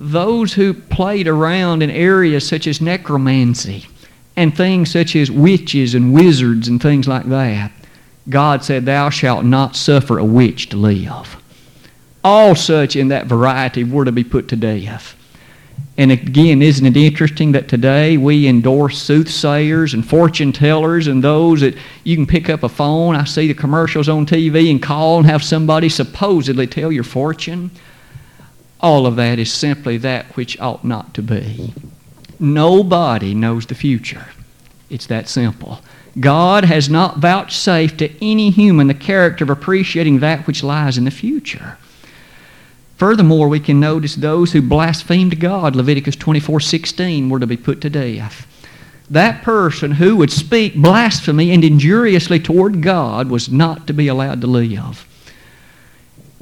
those 0.00 0.54
who 0.54 0.72
played 0.72 1.28
around 1.28 1.82
in 1.82 1.90
areas 1.90 2.48
such 2.48 2.66
as 2.66 2.80
necromancy, 2.80 3.86
and 4.34 4.56
things 4.56 4.90
such 4.90 5.14
as 5.14 5.30
witches 5.30 5.94
and 5.94 6.14
wizards 6.14 6.68
and 6.68 6.80
things 6.80 7.06
like 7.06 7.26
that, 7.26 7.70
God 8.28 8.64
said, 8.64 8.86
Thou 8.86 9.10
shalt 9.10 9.44
not 9.44 9.76
suffer 9.76 10.18
a 10.18 10.24
witch 10.24 10.70
to 10.70 10.78
live. 10.78 11.36
All 12.24 12.54
such 12.54 12.96
in 12.96 13.08
that 13.08 13.26
variety 13.26 13.84
were 13.84 14.06
to 14.06 14.12
be 14.12 14.24
put 14.24 14.48
to 14.48 14.56
death. 14.56 15.14
And 15.98 16.10
again, 16.12 16.62
isn't 16.62 16.86
it 16.86 16.96
interesting 16.96 17.52
that 17.52 17.68
today 17.68 18.16
we 18.16 18.46
endorse 18.46 19.02
soothsayers 19.02 19.92
and 19.92 20.08
fortune 20.08 20.52
tellers 20.52 21.08
and 21.08 21.22
those 21.22 21.60
that 21.60 21.76
you 22.04 22.16
can 22.16 22.26
pick 22.26 22.48
up 22.48 22.62
a 22.62 22.70
phone? 22.70 23.16
I 23.16 23.24
see 23.24 23.48
the 23.48 23.54
commercials 23.54 24.08
on 24.08 24.24
TV 24.24 24.70
and 24.70 24.82
call 24.82 25.18
and 25.18 25.26
have 25.26 25.42
somebody 25.42 25.90
supposedly 25.90 26.66
tell 26.66 26.90
your 26.90 27.04
fortune. 27.04 27.70
All 28.82 29.06
of 29.06 29.16
that 29.16 29.38
is 29.38 29.52
simply 29.52 29.98
that 29.98 30.36
which 30.36 30.58
ought 30.60 30.84
not 30.84 31.12
to 31.14 31.22
be. 31.22 31.74
Nobody 32.38 33.34
knows 33.34 33.66
the 33.66 33.74
future. 33.74 34.28
It's 34.88 35.06
that 35.06 35.28
simple. 35.28 35.80
God 36.18 36.64
has 36.64 36.88
not 36.88 37.18
vouchsafed 37.18 37.98
to 37.98 38.24
any 38.24 38.50
human 38.50 38.86
the 38.86 38.94
character 38.94 39.44
of 39.44 39.50
appreciating 39.50 40.20
that 40.20 40.46
which 40.46 40.62
lies 40.62 40.98
in 40.98 41.04
the 41.04 41.10
future. 41.10 41.78
Furthermore, 42.96 43.48
we 43.48 43.60
can 43.60 43.80
notice 43.80 44.14
those 44.14 44.52
who 44.52 44.60
blasphemed 44.60 45.38
God, 45.38 45.76
Leviticus 45.76 46.16
24:16, 46.16 47.28
were 47.28 47.38
to 47.38 47.46
be 47.46 47.56
put 47.56 47.80
to 47.82 47.90
death. 47.90 48.46
That 49.08 49.42
person 49.42 49.92
who 49.92 50.16
would 50.16 50.30
speak 50.30 50.74
blasphemy 50.74 51.50
and 51.50 51.64
injuriously 51.64 52.38
toward 52.38 52.82
God 52.82 53.28
was 53.28 53.50
not 53.50 53.86
to 53.86 53.92
be 53.92 54.08
allowed 54.08 54.40
to 54.40 54.46
live. 54.46 55.06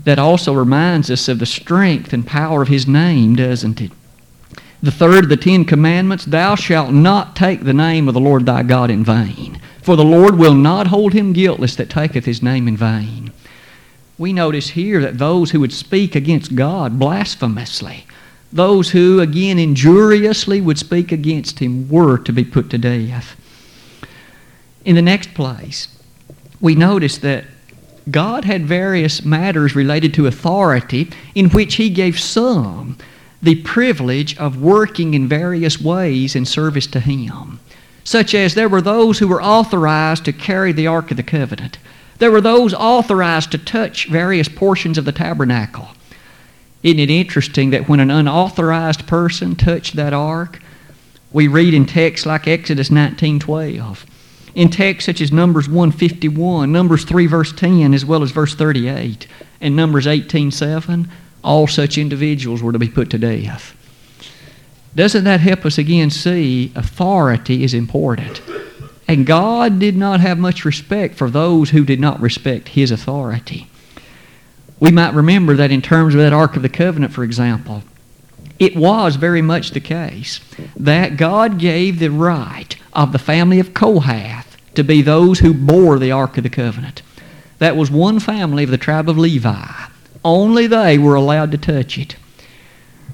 That 0.04 0.18
also 0.18 0.52
reminds 0.52 1.10
us 1.10 1.28
of 1.28 1.38
the 1.38 1.46
strength 1.46 2.12
and 2.12 2.26
power 2.26 2.62
of 2.62 2.68
His 2.68 2.86
name, 2.86 3.36
doesn't 3.36 3.80
it? 3.80 3.92
The 4.80 4.92
third 4.92 5.24
of 5.24 5.28
the 5.28 5.36
Ten 5.36 5.64
Commandments, 5.64 6.24
Thou 6.24 6.54
shalt 6.54 6.92
not 6.92 7.34
take 7.34 7.64
the 7.64 7.72
name 7.72 8.06
of 8.06 8.14
the 8.14 8.20
Lord 8.20 8.46
thy 8.46 8.62
God 8.62 8.90
in 8.90 9.02
vain, 9.02 9.60
for 9.82 9.96
the 9.96 10.04
Lord 10.04 10.36
will 10.36 10.54
not 10.54 10.86
hold 10.86 11.14
him 11.14 11.32
guiltless 11.32 11.74
that 11.76 11.90
taketh 11.90 12.24
his 12.24 12.44
name 12.44 12.68
in 12.68 12.76
vain. 12.76 13.32
We 14.18 14.32
notice 14.32 14.70
here 14.70 15.00
that 15.00 15.18
those 15.18 15.50
who 15.50 15.58
would 15.60 15.72
speak 15.72 16.14
against 16.14 16.54
God 16.54 16.96
blasphemously, 16.96 18.06
those 18.52 18.90
who, 18.90 19.20
again, 19.20 19.58
injuriously 19.58 20.60
would 20.60 20.78
speak 20.78 21.10
against 21.10 21.58
him, 21.58 21.88
were 21.88 22.16
to 22.18 22.32
be 22.32 22.44
put 22.44 22.70
to 22.70 22.78
death. 22.78 23.34
In 24.84 24.94
the 24.94 25.02
next 25.02 25.34
place, 25.34 25.88
we 26.60 26.76
notice 26.76 27.18
that 27.18 27.44
God 28.10 28.44
had 28.44 28.66
various 28.66 29.24
matters 29.24 29.74
related 29.74 30.14
to 30.14 30.26
authority 30.26 31.10
in 31.34 31.50
which 31.50 31.76
he 31.76 31.90
gave 31.90 32.18
some 32.18 32.96
the 33.42 33.62
privilege 33.62 34.36
of 34.38 34.60
working 34.60 35.14
in 35.14 35.28
various 35.28 35.80
ways 35.80 36.34
in 36.34 36.44
service 36.44 36.86
to 36.88 37.00
Him. 37.00 37.60
Such 38.04 38.34
as 38.34 38.54
there 38.54 38.68
were 38.68 38.80
those 38.80 39.18
who 39.18 39.28
were 39.28 39.42
authorized 39.42 40.24
to 40.24 40.32
carry 40.32 40.72
the 40.72 40.86
Ark 40.86 41.10
of 41.10 41.16
the 41.16 41.22
Covenant. 41.22 41.78
There 42.18 42.32
were 42.32 42.40
those 42.40 42.74
authorized 42.74 43.52
to 43.52 43.58
touch 43.58 44.08
various 44.08 44.48
portions 44.48 44.98
of 44.98 45.04
the 45.04 45.12
tabernacle. 45.12 45.88
Isn't 46.82 46.98
it 46.98 47.10
interesting 47.10 47.70
that 47.70 47.88
when 47.88 48.00
an 48.00 48.10
unauthorized 48.10 49.06
person 49.06 49.54
touched 49.54 49.94
that 49.96 50.12
ark, 50.12 50.60
we 51.32 51.46
read 51.46 51.74
in 51.74 51.86
texts 51.86 52.26
like 52.26 52.48
Exodus 52.48 52.88
19:12, 52.88 54.04
in 54.58 54.68
texts 54.70 55.06
such 55.06 55.20
as 55.20 55.30
Numbers 55.30 55.68
151, 55.68 56.72
Numbers 56.72 57.04
3 57.04 57.26
verse 57.26 57.52
10, 57.52 57.94
as 57.94 58.04
well 58.04 58.24
as 58.24 58.32
verse 58.32 58.56
38, 58.56 59.28
and 59.60 59.76
Numbers 59.76 60.04
18:7, 60.04 61.08
all 61.44 61.68
such 61.68 61.96
individuals 61.96 62.60
were 62.60 62.72
to 62.72 62.78
be 62.78 62.88
put 62.88 63.08
to 63.10 63.18
death. 63.18 63.76
Doesn't 64.96 65.22
that 65.22 65.38
help 65.38 65.64
us 65.64 65.78
again 65.78 66.10
see 66.10 66.72
authority 66.74 67.62
is 67.62 67.72
important? 67.72 68.42
And 69.06 69.24
God 69.24 69.78
did 69.78 69.96
not 69.96 70.18
have 70.18 70.40
much 70.40 70.64
respect 70.64 71.14
for 71.14 71.30
those 71.30 71.70
who 71.70 71.84
did 71.84 72.00
not 72.00 72.20
respect 72.20 72.70
His 72.70 72.90
authority. 72.90 73.68
We 74.80 74.90
might 74.90 75.14
remember 75.14 75.54
that 75.54 75.70
in 75.70 75.82
terms 75.82 76.16
of 76.16 76.20
that 76.20 76.32
Ark 76.32 76.56
of 76.56 76.62
the 76.62 76.68
Covenant, 76.68 77.12
for 77.12 77.22
example, 77.22 77.84
it 78.58 78.74
was 78.74 79.14
very 79.14 79.40
much 79.40 79.70
the 79.70 79.78
case 79.78 80.40
that 80.74 81.16
God 81.16 81.60
gave 81.60 82.00
the 82.00 82.10
right 82.10 82.74
of 82.92 83.12
the 83.12 83.20
family 83.20 83.60
of 83.60 83.72
Kohath 83.72 84.47
to 84.74 84.84
be 84.84 85.02
those 85.02 85.40
who 85.40 85.54
bore 85.54 85.98
the 85.98 86.12
Ark 86.12 86.36
of 86.36 86.42
the 86.42 86.50
Covenant. 86.50 87.02
That 87.58 87.76
was 87.76 87.90
one 87.90 88.20
family 88.20 88.64
of 88.64 88.70
the 88.70 88.78
tribe 88.78 89.08
of 89.08 89.18
Levi. 89.18 89.66
Only 90.24 90.66
they 90.66 90.98
were 90.98 91.14
allowed 91.14 91.50
to 91.52 91.58
touch 91.58 91.98
it. 91.98 92.16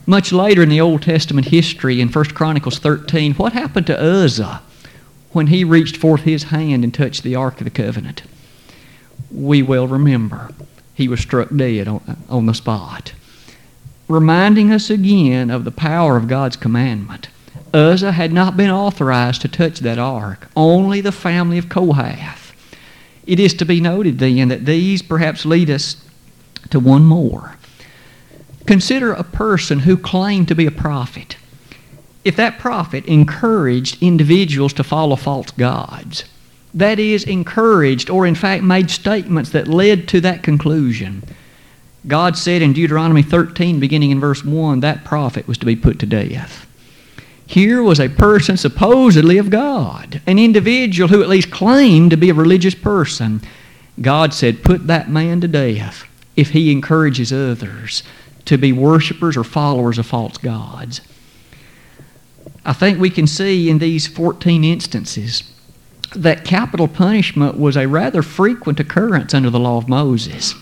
Much 0.07 0.33
later 0.33 0.62
in 0.62 0.69
the 0.69 0.81
Old 0.81 1.03
Testament 1.03 1.49
history, 1.49 2.01
in 2.01 2.09
1 2.09 2.25
Chronicles 2.27 2.79
13, 2.79 3.35
what 3.35 3.55
happened 3.55 3.87
to 3.87 4.01
Uzzah 4.01 4.62
when 5.33 5.47
he 5.47 5.64
reached 5.64 5.97
forth 5.97 6.23
his 6.23 6.45
hand 6.45 6.85
and 6.85 6.93
touched 6.93 7.23
the 7.23 7.35
Ark 7.35 7.61
of 7.61 7.64
the 7.64 7.71
Covenant? 7.71 8.23
we 9.35 9.62
well 9.62 9.87
remember 9.88 10.51
he 10.95 11.09
was 11.09 11.21
struck 11.21 11.49
dead 11.55 11.88
on, 11.88 12.17
on 12.29 12.47
the 12.47 12.55
spot. 12.55 13.12
Reminding 14.09 14.71
us 14.71 14.90
again 14.90 15.51
of 15.51 15.64
the 15.64 15.73
power 15.73 16.17
of 16.17 16.29
God's 16.29 16.57
commandment. 16.57 17.29
Uzzah 17.75 18.13
had 18.13 18.33
not 18.33 18.57
been 18.57 18.71
authorized 18.71 19.43
to 19.43 19.49
touch 19.49 19.81
that 19.81 19.99
ark, 19.99 20.47
only 20.55 21.01
the 21.01 21.11
family 21.11 21.59
of 21.59 21.69
Kohath. 21.69 22.53
It 23.27 23.41
is 23.41 23.53
to 23.55 23.65
be 23.65 23.81
noted 23.81 24.21
then 24.21 24.49
that 24.49 24.65
these 24.65 25.03
perhaps 25.03 25.45
lead 25.45 25.69
us 25.69 25.97
to 26.71 26.79
one 26.79 27.05
more. 27.05 27.57
Consider 28.65 29.13
a 29.13 29.25
person 29.25 29.81
who 29.81 29.97
claimed 29.97 30.47
to 30.49 30.55
be 30.55 30.67
a 30.67 30.71
prophet. 30.71 31.37
If 32.25 32.37
that 32.37 32.61
prophet 32.61 33.05
encouraged 33.07 34.01
individuals 34.01 34.73
to 34.75 34.85
follow 34.85 35.17
false 35.17 35.51
gods, 35.51 36.25
that 36.73 36.99
is, 36.99 37.25
encouraged 37.25 38.09
or 38.09 38.25
in 38.25 38.35
fact 38.37 38.63
made 38.63 38.91
statements 38.91 39.51
that 39.51 39.69
led 39.69 40.07
to 40.09 40.21
that 40.21 40.43
conclusion, 40.43 41.25
God 42.07 42.37
said 42.37 42.63
in 42.63 42.73
Deuteronomy 42.73 43.23
13, 43.23 43.81
beginning 43.81 44.11
in 44.11 44.21
verse 44.21 44.45
1, 44.45 44.81
that 44.81 45.05
prophet 45.05 45.49
was 45.49 45.59
to 45.59 45.67
be 45.67 45.77
put 45.77 45.99
to 45.99 46.07
death. 46.07 46.63
Here 47.55 47.85
was 47.85 48.01
a 48.01 48.09
person 48.09 48.57
supposedly 48.57 49.38
of 49.38 49.49
God, 49.49 50.21
an 50.27 50.40
individual 50.40 51.09
who 51.09 51.23
at 51.23 51.29
least 51.29 51.53
claimed 51.53 52.11
to 52.11 52.17
be 52.17 52.29
a 52.29 52.35
religious 52.35 52.75
person. 52.75 53.43
God 54.01 54.35
said, 54.35 54.64
Put 54.64 54.88
that 54.88 55.09
man 55.09 55.40
to 55.40 55.47
death 55.47 56.03
if 56.35 56.51
he 56.51 56.73
encourages 56.73 57.33
others 57.33 58.03
to 58.47 58.59
be 58.59 58.73
worshippers 58.73 59.37
or 59.37 59.45
followers 59.45 59.99
of 59.99 60.07
false 60.07 60.37
gods. 60.37 61.01
I 62.64 62.73
think 62.73 62.99
we 62.99 63.09
can 63.09 63.29
see 63.29 63.71
in 63.71 63.79
these 63.79 64.09
14 64.09 64.64
instances 64.64 65.45
that 66.17 66.45
capital 66.45 66.88
punishment 66.88 67.57
was 67.57 67.77
a 67.77 67.87
rather 67.87 68.23
frequent 68.23 68.81
occurrence 68.81 69.33
under 69.33 69.51
the 69.51 69.61
law 69.61 69.77
of 69.77 69.88
Moses. 69.88 70.57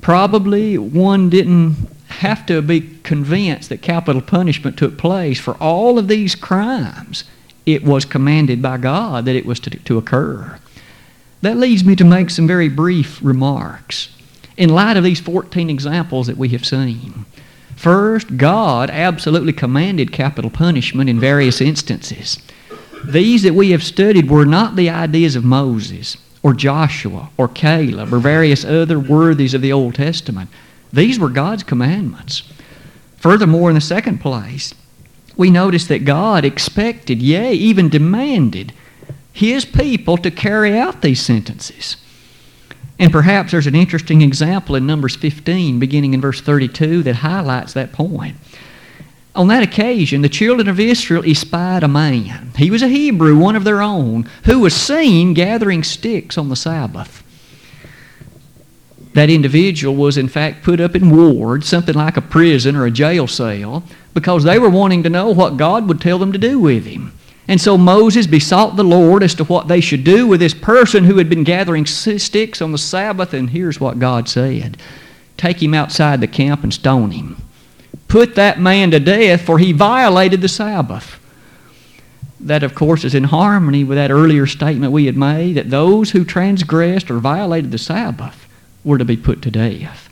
Probably 0.00 0.78
one 0.78 1.30
didn't 1.30 1.74
have 2.06 2.46
to 2.46 2.62
be 2.62 2.80
convinced 3.12 3.68
that 3.68 3.82
capital 3.82 4.22
punishment 4.22 4.78
took 4.78 4.96
place 4.96 5.38
for 5.38 5.52
all 5.56 5.98
of 5.98 6.08
these 6.08 6.34
crimes. 6.34 7.24
It 7.66 7.84
was 7.84 8.06
commanded 8.06 8.62
by 8.62 8.78
God 8.78 9.26
that 9.26 9.36
it 9.36 9.44
was 9.44 9.60
to, 9.60 9.70
to 9.70 9.98
occur. 9.98 10.58
That 11.42 11.58
leads 11.58 11.84
me 11.84 11.94
to 11.96 12.04
make 12.04 12.30
some 12.30 12.46
very 12.46 12.70
brief 12.70 13.20
remarks 13.22 14.16
in 14.56 14.70
light 14.70 14.96
of 14.96 15.04
these 15.04 15.20
14 15.20 15.68
examples 15.68 16.26
that 16.26 16.38
we 16.38 16.48
have 16.56 16.64
seen. 16.64 17.26
First, 17.76 18.38
God 18.38 18.88
absolutely 18.88 19.52
commanded 19.52 20.10
capital 20.10 20.50
punishment 20.50 21.10
in 21.10 21.20
various 21.20 21.60
instances. 21.60 22.38
These 23.04 23.42
that 23.42 23.54
we 23.54 23.72
have 23.72 23.82
studied 23.82 24.30
were 24.30 24.46
not 24.46 24.74
the 24.74 24.88
ideas 24.88 25.36
of 25.36 25.44
Moses 25.44 26.16
or 26.42 26.54
Joshua 26.54 27.28
or 27.36 27.48
Caleb 27.48 28.14
or 28.14 28.20
various 28.20 28.64
other 28.64 28.98
worthies 28.98 29.52
of 29.52 29.60
the 29.60 29.72
Old 29.72 29.96
Testament. 29.96 30.48
These 30.94 31.18
were 31.18 31.28
God's 31.28 31.62
commandments. 31.62 32.44
Furthermore, 33.22 33.70
in 33.70 33.76
the 33.76 33.80
second 33.80 34.18
place, 34.18 34.74
we 35.36 35.48
notice 35.48 35.86
that 35.86 36.04
God 36.04 36.44
expected, 36.44 37.22
yea, 37.22 37.52
even 37.52 37.88
demanded, 37.88 38.72
His 39.32 39.64
people 39.64 40.16
to 40.18 40.30
carry 40.32 40.76
out 40.76 41.02
these 41.02 41.22
sentences. 41.22 41.96
And 42.98 43.12
perhaps 43.12 43.52
there's 43.52 43.68
an 43.68 43.76
interesting 43.76 44.22
example 44.22 44.74
in 44.74 44.88
Numbers 44.88 45.14
15, 45.14 45.78
beginning 45.78 46.14
in 46.14 46.20
verse 46.20 46.40
32, 46.40 47.04
that 47.04 47.14
highlights 47.14 47.74
that 47.74 47.92
point. 47.92 48.36
On 49.36 49.46
that 49.46 49.62
occasion, 49.62 50.22
the 50.22 50.28
children 50.28 50.66
of 50.66 50.80
Israel 50.80 51.24
espied 51.24 51.84
a 51.84 51.88
man. 51.88 52.50
He 52.56 52.72
was 52.72 52.82
a 52.82 52.88
Hebrew, 52.88 53.38
one 53.38 53.54
of 53.54 53.62
their 53.62 53.80
own, 53.82 54.28
who 54.46 54.58
was 54.58 54.74
seen 54.74 55.32
gathering 55.32 55.84
sticks 55.84 56.36
on 56.36 56.48
the 56.48 56.56
Sabbath. 56.56 57.21
That 59.14 59.28
individual 59.28 59.94
was, 59.94 60.16
in 60.16 60.28
fact, 60.28 60.62
put 60.62 60.80
up 60.80 60.96
in 60.96 61.10
ward, 61.10 61.64
something 61.64 61.94
like 61.94 62.16
a 62.16 62.22
prison 62.22 62.76
or 62.76 62.86
a 62.86 62.90
jail 62.90 63.26
cell, 63.26 63.82
because 64.14 64.44
they 64.44 64.58
were 64.58 64.70
wanting 64.70 65.02
to 65.02 65.10
know 65.10 65.30
what 65.30 65.58
God 65.58 65.86
would 65.88 66.00
tell 66.00 66.18
them 66.18 66.32
to 66.32 66.38
do 66.38 66.58
with 66.58 66.86
him. 66.86 67.12
And 67.48 67.60
so 67.60 67.76
Moses 67.76 68.26
besought 68.26 68.76
the 68.76 68.84
Lord 68.84 69.22
as 69.22 69.34
to 69.34 69.44
what 69.44 69.68
they 69.68 69.80
should 69.80 70.04
do 70.04 70.26
with 70.26 70.40
this 70.40 70.54
person 70.54 71.04
who 71.04 71.18
had 71.18 71.28
been 71.28 71.44
gathering 71.44 71.84
sticks 71.84 72.62
on 72.62 72.72
the 72.72 72.78
Sabbath, 72.78 73.34
and 73.34 73.50
here's 73.50 73.80
what 73.80 73.98
God 73.98 74.28
said 74.28 74.78
Take 75.36 75.62
him 75.62 75.74
outside 75.74 76.20
the 76.20 76.28
camp 76.28 76.62
and 76.62 76.72
stone 76.72 77.10
him. 77.10 77.36
Put 78.08 78.36
that 78.36 78.60
man 78.60 78.90
to 78.92 79.00
death, 79.00 79.42
for 79.42 79.58
he 79.58 79.72
violated 79.72 80.40
the 80.40 80.48
Sabbath. 80.48 81.18
That, 82.40 82.62
of 82.62 82.74
course, 82.74 83.04
is 83.04 83.14
in 83.14 83.24
harmony 83.24 83.84
with 83.84 83.98
that 83.98 84.10
earlier 84.10 84.46
statement 84.46 84.92
we 84.92 85.06
had 85.06 85.16
made 85.16 85.54
that 85.54 85.70
those 85.70 86.10
who 86.10 86.24
transgressed 86.24 87.10
or 87.10 87.18
violated 87.18 87.70
the 87.70 87.78
Sabbath 87.78 88.41
were 88.84 88.98
to 88.98 89.04
be 89.04 89.16
put 89.16 89.42
to 89.42 89.50
death. 89.50 90.08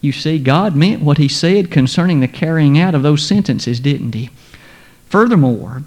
You 0.00 0.12
see, 0.12 0.38
God 0.38 0.74
meant 0.74 1.02
what 1.02 1.18
He 1.18 1.28
said 1.28 1.70
concerning 1.70 2.20
the 2.20 2.28
carrying 2.28 2.78
out 2.78 2.94
of 2.94 3.02
those 3.02 3.26
sentences, 3.26 3.80
didn't 3.80 4.14
He? 4.14 4.30
Furthermore, 5.08 5.82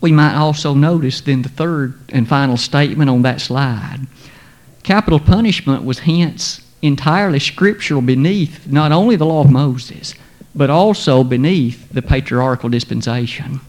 we 0.00 0.12
might 0.12 0.34
also 0.34 0.74
notice 0.74 1.20
then 1.20 1.42
the 1.42 1.48
third 1.48 1.98
and 2.10 2.28
final 2.28 2.56
statement 2.56 3.10
on 3.10 3.22
that 3.22 3.40
slide. 3.40 4.06
Capital 4.82 5.18
punishment 5.18 5.84
was 5.84 6.00
hence 6.00 6.60
entirely 6.82 7.40
scriptural 7.40 8.02
beneath 8.02 8.66
not 8.66 8.92
only 8.92 9.16
the 9.16 9.24
law 9.24 9.40
of 9.40 9.50
Moses, 9.50 10.14
but 10.54 10.70
also 10.70 11.24
beneath 11.24 11.88
the 11.90 12.02
patriarchal 12.02 12.68
dispensation. 12.68 13.60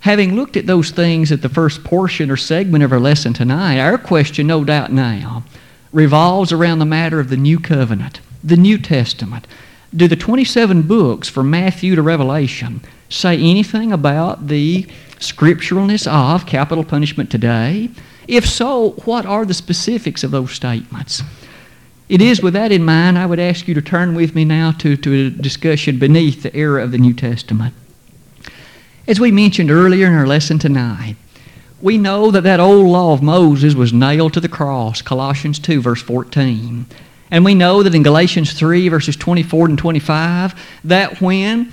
Having 0.00 0.34
looked 0.34 0.56
at 0.56 0.66
those 0.66 0.90
things 0.90 1.30
at 1.30 1.42
the 1.42 1.48
first 1.48 1.84
portion 1.84 2.30
or 2.30 2.36
segment 2.36 2.82
of 2.82 2.92
our 2.92 2.98
lesson 2.98 3.32
tonight, 3.32 3.78
our 3.78 3.96
question, 3.96 4.48
no 4.48 4.64
doubt 4.64 4.92
now, 4.92 5.44
revolves 5.92 6.52
around 6.52 6.78
the 6.78 6.84
matter 6.84 7.20
of 7.20 7.28
the 7.28 7.36
New 7.36 7.60
Covenant, 7.60 8.20
the 8.42 8.56
New 8.56 8.78
Testament. 8.78 9.46
Do 9.94 10.08
the 10.08 10.16
27 10.16 10.82
books 10.82 11.28
from 11.28 11.50
Matthew 11.50 11.94
to 11.94 12.02
Revelation 12.02 12.80
say 13.08 13.34
anything 13.34 13.92
about 13.92 14.48
the 14.48 14.86
scripturalness 15.18 16.06
of 16.06 16.46
capital 16.46 16.84
punishment 16.84 17.30
today? 17.30 17.90
If 18.26 18.48
so, 18.48 18.90
what 19.04 19.26
are 19.26 19.44
the 19.44 19.54
specifics 19.54 20.24
of 20.24 20.30
those 20.30 20.52
statements? 20.52 21.22
It 22.08 22.20
is 22.20 22.42
with 22.42 22.54
that 22.54 22.72
in 22.72 22.84
mind, 22.84 23.18
I 23.18 23.26
would 23.26 23.38
ask 23.38 23.68
you 23.68 23.74
to 23.74 23.82
turn 23.82 24.14
with 24.14 24.34
me 24.34 24.44
now 24.44 24.72
to, 24.72 24.96
to 24.96 25.26
a 25.26 25.30
discussion 25.30 25.98
beneath 25.98 26.42
the 26.42 26.54
era 26.54 26.82
of 26.82 26.90
the 26.90 26.98
New 26.98 27.14
Testament. 27.14 27.74
As 29.08 29.18
we 29.18 29.30
mentioned 29.30 29.70
earlier 29.70 30.06
in 30.06 30.14
our 30.14 30.26
lesson 30.26 30.58
tonight, 30.58 31.16
we 31.82 31.98
know 31.98 32.30
that 32.30 32.44
that 32.44 32.60
old 32.60 32.86
law 32.86 33.12
of 33.12 33.22
Moses 33.22 33.74
was 33.74 33.92
nailed 33.92 34.32
to 34.34 34.40
the 34.40 34.48
cross, 34.48 35.02
Colossians 35.02 35.58
2, 35.58 35.82
verse 35.82 36.00
14. 36.00 36.86
And 37.30 37.44
we 37.44 37.54
know 37.54 37.82
that 37.82 37.94
in 37.94 38.02
Galatians 38.02 38.52
3, 38.52 38.88
verses 38.88 39.16
24 39.16 39.66
and 39.66 39.78
25, 39.78 40.54
that 40.84 41.20
when 41.20 41.72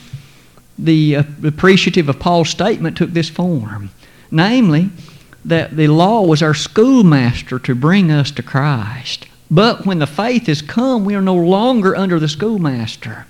the 0.79 1.15
appreciative 1.15 2.09
of 2.09 2.19
Paul's 2.19 2.49
statement 2.49 2.97
took 2.97 3.11
this 3.11 3.29
form. 3.29 3.91
Namely, 4.31 4.89
that 5.43 5.75
the 5.75 5.87
law 5.87 6.21
was 6.21 6.41
our 6.41 6.53
schoolmaster 6.53 7.59
to 7.59 7.75
bring 7.75 8.11
us 8.11 8.31
to 8.31 8.43
Christ. 8.43 9.27
But 9.51 9.85
when 9.85 9.99
the 9.99 10.07
faith 10.07 10.47
has 10.47 10.61
come, 10.61 11.05
we 11.05 11.15
are 11.15 11.21
no 11.21 11.35
longer 11.35 11.95
under 11.95 12.19
the 12.19 12.27
schoolmaster. 12.27 13.25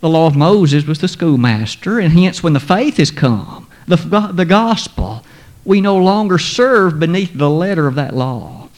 The 0.00 0.08
law 0.08 0.26
of 0.26 0.36
Moses 0.36 0.86
was 0.86 0.98
the 0.98 1.08
schoolmaster, 1.08 1.98
and 1.98 2.12
hence, 2.12 2.42
when 2.42 2.52
the 2.52 2.60
faith 2.60 2.96
has 2.96 3.10
come, 3.10 3.68
the, 3.86 3.96
the 4.32 4.44
gospel, 4.44 5.24
we 5.64 5.80
no 5.80 5.96
longer 5.96 6.38
serve 6.38 6.98
beneath 6.98 7.32
the 7.34 7.50
letter 7.50 7.86
of 7.86 7.94
that 7.96 8.14
law. 8.14 8.68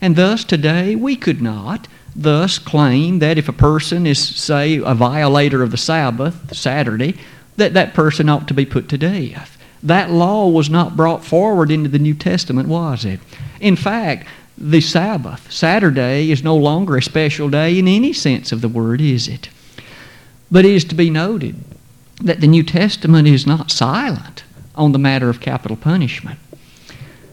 And 0.00 0.16
thus, 0.16 0.44
today, 0.44 0.96
we 0.96 1.16
could 1.16 1.40
not 1.40 1.88
thus 2.14 2.58
claim 2.58 3.20
that 3.20 3.38
if 3.38 3.48
a 3.48 3.52
person 3.52 4.06
is, 4.06 4.18
say, 4.18 4.76
a 4.76 4.94
violator 4.94 5.62
of 5.62 5.70
the 5.70 5.76
Sabbath, 5.76 6.54
Saturday, 6.54 7.16
that 7.56 7.74
that 7.74 7.94
person 7.94 8.28
ought 8.28 8.48
to 8.48 8.54
be 8.54 8.66
put 8.66 8.88
to 8.88 8.98
death. 8.98 9.58
That 9.82 10.10
law 10.10 10.48
was 10.48 10.70
not 10.70 10.96
brought 10.96 11.24
forward 11.24 11.70
into 11.70 11.88
the 11.88 11.98
New 11.98 12.14
Testament, 12.14 12.68
was 12.68 13.04
it? 13.04 13.20
In 13.60 13.76
fact, 13.76 14.26
the 14.56 14.80
Sabbath, 14.80 15.50
Saturday, 15.50 16.30
is 16.30 16.44
no 16.44 16.56
longer 16.56 16.96
a 16.96 17.02
special 17.02 17.48
day 17.48 17.78
in 17.78 17.88
any 17.88 18.12
sense 18.12 18.52
of 18.52 18.60
the 18.60 18.68
word, 18.68 19.00
is 19.00 19.26
it? 19.26 19.48
But 20.50 20.64
it 20.64 20.72
is 20.72 20.84
to 20.84 20.94
be 20.94 21.10
noted 21.10 21.56
that 22.20 22.40
the 22.40 22.46
New 22.46 22.62
Testament 22.62 23.26
is 23.26 23.46
not 23.46 23.70
silent 23.70 24.44
on 24.74 24.92
the 24.92 24.98
matter 24.98 25.28
of 25.28 25.40
capital 25.40 25.76
punishment. 25.76 26.38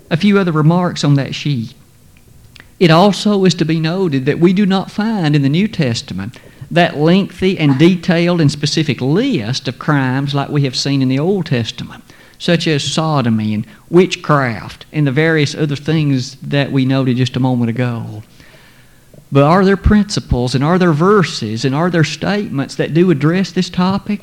A 0.09 0.17
few 0.17 0.37
other 0.39 0.51
remarks 0.51 1.03
on 1.03 1.15
that 1.15 1.35
sheet. 1.35 1.73
It 2.79 2.91
also 2.91 3.43
is 3.45 3.53
to 3.55 3.65
be 3.65 3.79
noted 3.79 4.25
that 4.25 4.39
we 4.39 4.53
do 4.53 4.65
not 4.65 4.89
find 4.89 5.35
in 5.35 5.41
the 5.41 5.49
New 5.49 5.67
Testament 5.67 6.39
that 6.71 6.97
lengthy 6.97 7.57
and 7.57 7.77
detailed 7.77 8.39
and 8.39 8.51
specific 8.51 9.01
list 9.01 9.67
of 9.67 9.79
crimes 9.79 10.33
like 10.33 10.49
we 10.49 10.63
have 10.63 10.75
seen 10.75 11.01
in 11.01 11.09
the 11.09 11.19
Old 11.19 11.47
Testament, 11.47 12.03
such 12.37 12.67
as 12.67 12.83
sodomy 12.83 13.53
and 13.53 13.67
witchcraft 13.89 14.85
and 14.93 15.05
the 15.05 15.11
various 15.11 15.55
other 15.55 15.75
things 15.75 16.35
that 16.37 16.71
we 16.71 16.85
noted 16.85 17.17
just 17.17 17.35
a 17.35 17.39
moment 17.39 17.69
ago. 17.69 18.23
But 19.31 19.43
are 19.43 19.65
there 19.65 19.77
principles 19.77 20.55
and 20.55 20.63
are 20.63 20.79
there 20.79 20.93
verses 20.93 21.65
and 21.65 21.75
are 21.75 21.89
there 21.89 22.03
statements 22.03 22.75
that 22.75 22.93
do 22.93 23.11
address 23.11 23.51
this 23.51 23.69
topic? 23.69 24.21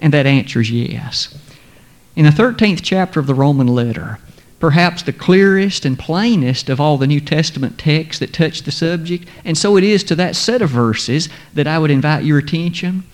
And 0.00 0.12
that 0.12 0.26
answer 0.26 0.60
is 0.60 0.70
yes. 0.70 1.36
In 2.16 2.24
the 2.24 2.30
13th 2.30 2.80
chapter 2.82 3.20
of 3.20 3.26
the 3.26 3.34
Roman 3.34 3.66
letter, 3.66 4.18
perhaps 4.58 5.02
the 5.02 5.12
clearest 5.12 5.84
and 5.84 5.98
plainest 5.98 6.70
of 6.70 6.80
all 6.80 6.96
the 6.96 7.06
New 7.06 7.20
Testament 7.20 7.78
texts 7.78 8.20
that 8.20 8.32
touch 8.32 8.62
the 8.62 8.70
subject. 8.70 9.28
And 9.44 9.56
so 9.56 9.76
it 9.76 9.84
is 9.84 10.02
to 10.04 10.14
that 10.14 10.34
set 10.34 10.62
of 10.62 10.70
verses 10.70 11.28
that 11.52 11.66
I 11.66 11.78
would 11.78 11.90
invite 11.90 12.24
your 12.24 12.38
attention. 12.38 13.04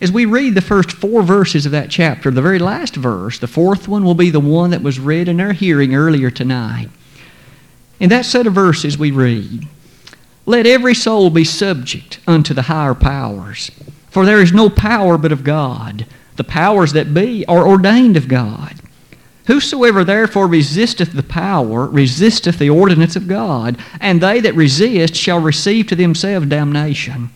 As 0.00 0.10
we 0.10 0.24
read 0.24 0.56
the 0.56 0.60
first 0.60 0.90
four 0.90 1.22
verses 1.22 1.64
of 1.64 1.70
that 1.70 1.90
chapter, 1.90 2.32
the 2.32 2.42
very 2.42 2.58
last 2.58 2.96
verse, 2.96 3.38
the 3.38 3.46
fourth 3.46 3.86
one, 3.86 4.04
will 4.04 4.14
be 4.14 4.30
the 4.30 4.40
one 4.40 4.70
that 4.70 4.82
was 4.82 4.98
read 4.98 5.28
in 5.28 5.40
our 5.40 5.52
hearing 5.52 5.94
earlier 5.94 6.30
tonight. 6.30 6.88
In 8.00 8.08
that 8.10 8.24
set 8.24 8.48
of 8.48 8.52
verses, 8.52 8.98
we 8.98 9.12
read, 9.12 9.68
Let 10.44 10.66
every 10.66 10.94
soul 10.94 11.30
be 11.30 11.44
subject 11.44 12.18
unto 12.26 12.52
the 12.52 12.62
higher 12.62 12.94
powers, 12.94 13.70
for 14.10 14.26
there 14.26 14.42
is 14.42 14.52
no 14.52 14.68
power 14.68 15.18
but 15.18 15.30
of 15.30 15.44
God. 15.44 16.04
The 16.38 16.44
powers 16.44 16.92
that 16.92 17.12
be 17.12 17.44
are 17.46 17.66
ordained 17.66 18.16
of 18.16 18.28
God. 18.28 18.76
Whosoever 19.48 20.04
therefore 20.04 20.46
resisteth 20.46 21.12
the 21.12 21.24
power 21.24 21.86
resisteth 21.86 22.60
the 22.60 22.70
ordinance 22.70 23.16
of 23.16 23.26
God, 23.26 23.76
and 23.98 24.20
they 24.20 24.38
that 24.40 24.54
resist 24.54 25.16
shall 25.16 25.40
receive 25.40 25.88
to 25.88 25.96
themselves 25.96 26.46
damnation. 26.46 27.30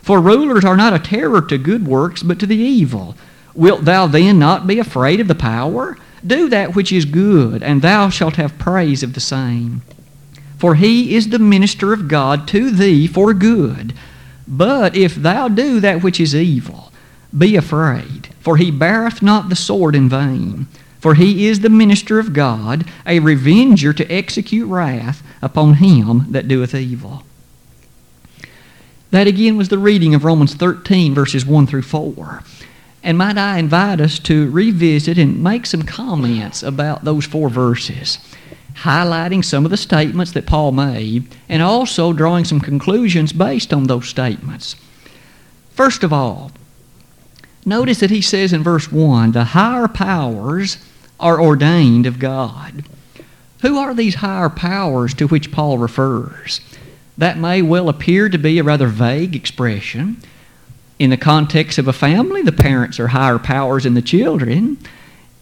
For 0.00 0.18
rulers 0.18 0.64
are 0.64 0.78
not 0.78 0.94
a 0.94 0.98
terror 0.98 1.42
to 1.42 1.58
good 1.58 1.86
works, 1.86 2.22
but 2.22 2.38
to 2.38 2.46
the 2.46 2.56
evil. 2.56 3.16
Wilt 3.54 3.84
thou 3.84 4.06
then 4.06 4.38
not 4.38 4.66
be 4.66 4.78
afraid 4.78 5.20
of 5.20 5.28
the 5.28 5.34
power? 5.34 5.98
Do 6.26 6.48
that 6.48 6.74
which 6.74 6.90
is 6.90 7.04
good, 7.04 7.62
and 7.62 7.82
thou 7.82 8.08
shalt 8.08 8.36
have 8.36 8.58
praise 8.58 9.02
of 9.02 9.12
the 9.12 9.20
same. 9.20 9.82
For 10.56 10.76
he 10.76 11.14
is 11.14 11.28
the 11.28 11.38
minister 11.38 11.92
of 11.92 12.08
God 12.08 12.48
to 12.48 12.70
thee 12.70 13.06
for 13.06 13.34
good. 13.34 13.92
But 14.48 14.96
if 14.96 15.16
thou 15.16 15.48
do 15.48 15.80
that 15.80 16.02
which 16.02 16.18
is 16.18 16.34
evil, 16.34 16.91
be 17.36 17.56
afraid, 17.56 18.28
for 18.40 18.56
he 18.56 18.70
beareth 18.70 19.22
not 19.22 19.48
the 19.48 19.56
sword 19.56 19.94
in 19.94 20.08
vain. 20.08 20.66
For 21.00 21.14
he 21.14 21.48
is 21.48 21.60
the 21.60 21.68
minister 21.68 22.20
of 22.20 22.32
God, 22.32 22.84
a 23.04 23.18
revenger 23.18 23.92
to 23.92 24.08
execute 24.08 24.68
wrath 24.68 25.20
upon 25.42 25.74
him 25.74 26.26
that 26.30 26.46
doeth 26.46 26.76
evil. 26.76 27.24
That 29.10 29.26
again 29.26 29.56
was 29.56 29.68
the 29.68 29.78
reading 29.78 30.14
of 30.14 30.24
Romans 30.24 30.54
13, 30.54 31.12
verses 31.12 31.44
1 31.44 31.66
through 31.66 31.82
4. 31.82 32.44
And 33.02 33.18
might 33.18 33.36
I 33.36 33.58
invite 33.58 34.00
us 34.00 34.20
to 34.20 34.48
revisit 34.50 35.18
and 35.18 35.42
make 35.42 35.66
some 35.66 35.82
comments 35.82 36.62
about 36.62 37.04
those 37.04 37.26
four 37.26 37.50
verses, 37.50 38.18
highlighting 38.76 39.44
some 39.44 39.64
of 39.64 39.72
the 39.72 39.76
statements 39.76 40.30
that 40.32 40.46
Paul 40.46 40.70
made, 40.70 41.26
and 41.48 41.62
also 41.62 42.12
drawing 42.12 42.44
some 42.44 42.60
conclusions 42.60 43.32
based 43.32 43.74
on 43.74 43.84
those 43.84 44.08
statements. 44.08 44.76
First 45.70 46.04
of 46.04 46.12
all, 46.12 46.52
notice 47.64 48.00
that 48.00 48.10
he 48.10 48.20
says 48.20 48.52
in 48.52 48.62
verse 48.62 48.90
1 48.90 49.32
the 49.32 49.44
higher 49.44 49.88
powers 49.88 50.78
are 51.20 51.40
ordained 51.40 52.06
of 52.06 52.18
God. 52.18 52.84
Who 53.62 53.78
are 53.78 53.94
these 53.94 54.16
higher 54.16 54.48
powers 54.48 55.14
to 55.14 55.28
which 55.28 55.52
Paul 55.52 55.78
refers? 55.78 56.60
That 57.16 57.38
may 57.38 57.62
well 57.62 57.88
appear 57.88 58.28
to 58.28 58.38
be 58.38 58.58
a 58.58 58.64
rather 58.64 58.88
vague 58.88 59.36
expression. 59.36 60.16
In 60.98 61.10
the 61.10 61.16
context 61.16 61.78
of 61.78 61.86
a 61.86 61.92
family, 61.92 62.42
the 62.42 62.52
parents 62.52 62.98
are 62.98 63.08
higher 63.08 63.38
powers 63.38 63.84
than 63.84 63.94
the 63.94 64.02
children. 64.02 64.78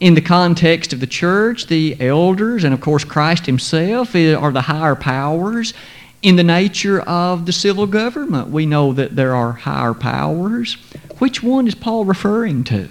In 0.01 0.15
the 0.15 0.21
context 0.21 0.93
of 0.93 1.01
the 1.01 1.07
church, 1.07 1.67
the 1.67 1.97
elders 2.01 2.65
and, 2.65 2.75
of 2.75 2.81
course, 2.81 3.05
Christ 3.05 3.47
Himself 3.47 4.15
are 4.15 4.51
the 4.51 4.63
higher 4.63 4.97
powers. 4.97 5.75
In 6.23 6.37
the 6.37 6.45
nature 6.45 7.01
of 7.01 7.47
the 7.47 7.53
civil 7.53 7.87
government, 7.87 8.49
we 8.49 8.67
know 8.67 8.93
that 8.93 9.17
there 9.17 9.35
are 9.35 9.53
higher 9.53 9.95
powers. 9.95 10.77
Which 11.21 11.43
one 11.43 11.69
is 11.69 11.75
Paul 11.75 12.07
referring 12.07 12.65
to? 12.65 12.89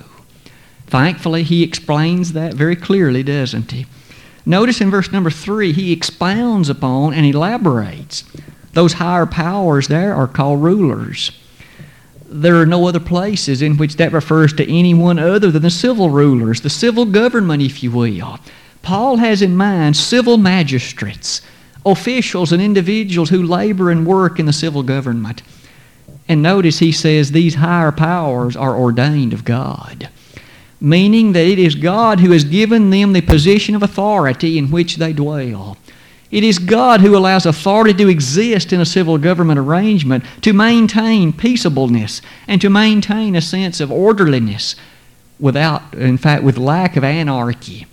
Thankfully, 0.85 1.41
he 1.41 1.63
explains 1.63 2.33
that 2.33 2.53
very 2.53 2.75
clearly, 2.75 3.23
doesn't 3.23 3.71
he? 3.71 3.87
Notice 4.45 4.81
in 4.81 4.91
verse 4.91 5.11
number 5.11 5.31
three, 5.31 5.73
he 5.73 5.91
expounds 5.91 6.69
upon 6.69 7.15
and 7.15 7.25
elaborates. 7.25 8.23
Those 8.73 8.93
higher 8.93 9.25
powers 9.25 9.87
there 9.87 10.13
are 10.13 10.27
called 10.27 10.61
rulers. 10.61 11.31
There 12.27 12.61
are 12.61 12.67
no 12.67 12.87
other 12.87 12.99
places 12.99 13.63
in 13.63 13.77
which 13.77 13.95
that 13.95 14.13
refers 14.13 14.53
to 14.53 14.71
anyone 14.71 15.17
other 15.17 15.49
than 15.49 15.63
the 15.63 15.71
civil 15.71 16.11
rulers, 16.11 16.61
the 16.61 16.69
civil 16.69 17.05
government, 17.05 17.63
if 17.63 17.81
you 17.81 17.89
will. 17.89 18.39
Paul 18.83 19.17
has 19.17 19.41
in 19.41 19.57
mind 19.57 19.97
civil 19.97 20.37
magistrates, 20.37 21.41
officials, 21.83 22.51
and 22.51 22.61
individuals 22.61 23.31
who 23.31 23.41
labor 23.41 23.89
and 23.89 24.05
work 24.05 24.39
in 24.39 24.45
the 24.45 24.53
civil 24.53 24.83
government. 24.83 25.41
And 26.29 26.41
notice 26.41 26.79
he 26.79 26.93
says 26.93 27.31
these 27.31 27.55
higher 27.55 27.91
powers 27.91 28.55
are 28.55 28.77
ordained 28.77 29.33
of 29.33 29.43
God 29.43 30.09
meaning 30.81 31.33
that 31.33 31.45
it 31.45 31.59
is 31.59 31.75
God 31.75 32.19
who 32.19 32.31
has 32.31 32.43
given 32.43 32.89
them 32.89 33.13
the 33.13 33.21
position 33.21 33.75
of 33.75 33.83
authority 33.83 34.57
in 34.57 34.71
which 34.71 34.97
they 34.97 35.13
dwell. 35.13 35.77
It 36.31 36.43
is 36.43 36.59
God 36.59 37.01
who 37.01 37.17
allows 37.17 37.45
authority 37.45 37.93
to 37.95 38.09
exist 38.09 38.71
in 38.71 38.79
a 38.79 38.85
civil 38.85 39.17
government 39.17 39.59
arrangement 39.59 40.23
to 40.41 40.53
maintain 40.53 41.33
peaceableness 41.33 42.21
and 42.47 42.61
to 42.61 42.69
maintain 42.69 43.35
a 43.35 43.41
sense 43.41 43.79
of 43.79 43.91
orderliness 43.91 44.75
without, 45.39 45.93
in 45.93 46.17
fact, 46.17 46.43
with 46.43 46.57
lack 46.57 46.95
of 46.95 47.03
anarchy 47.03 47.87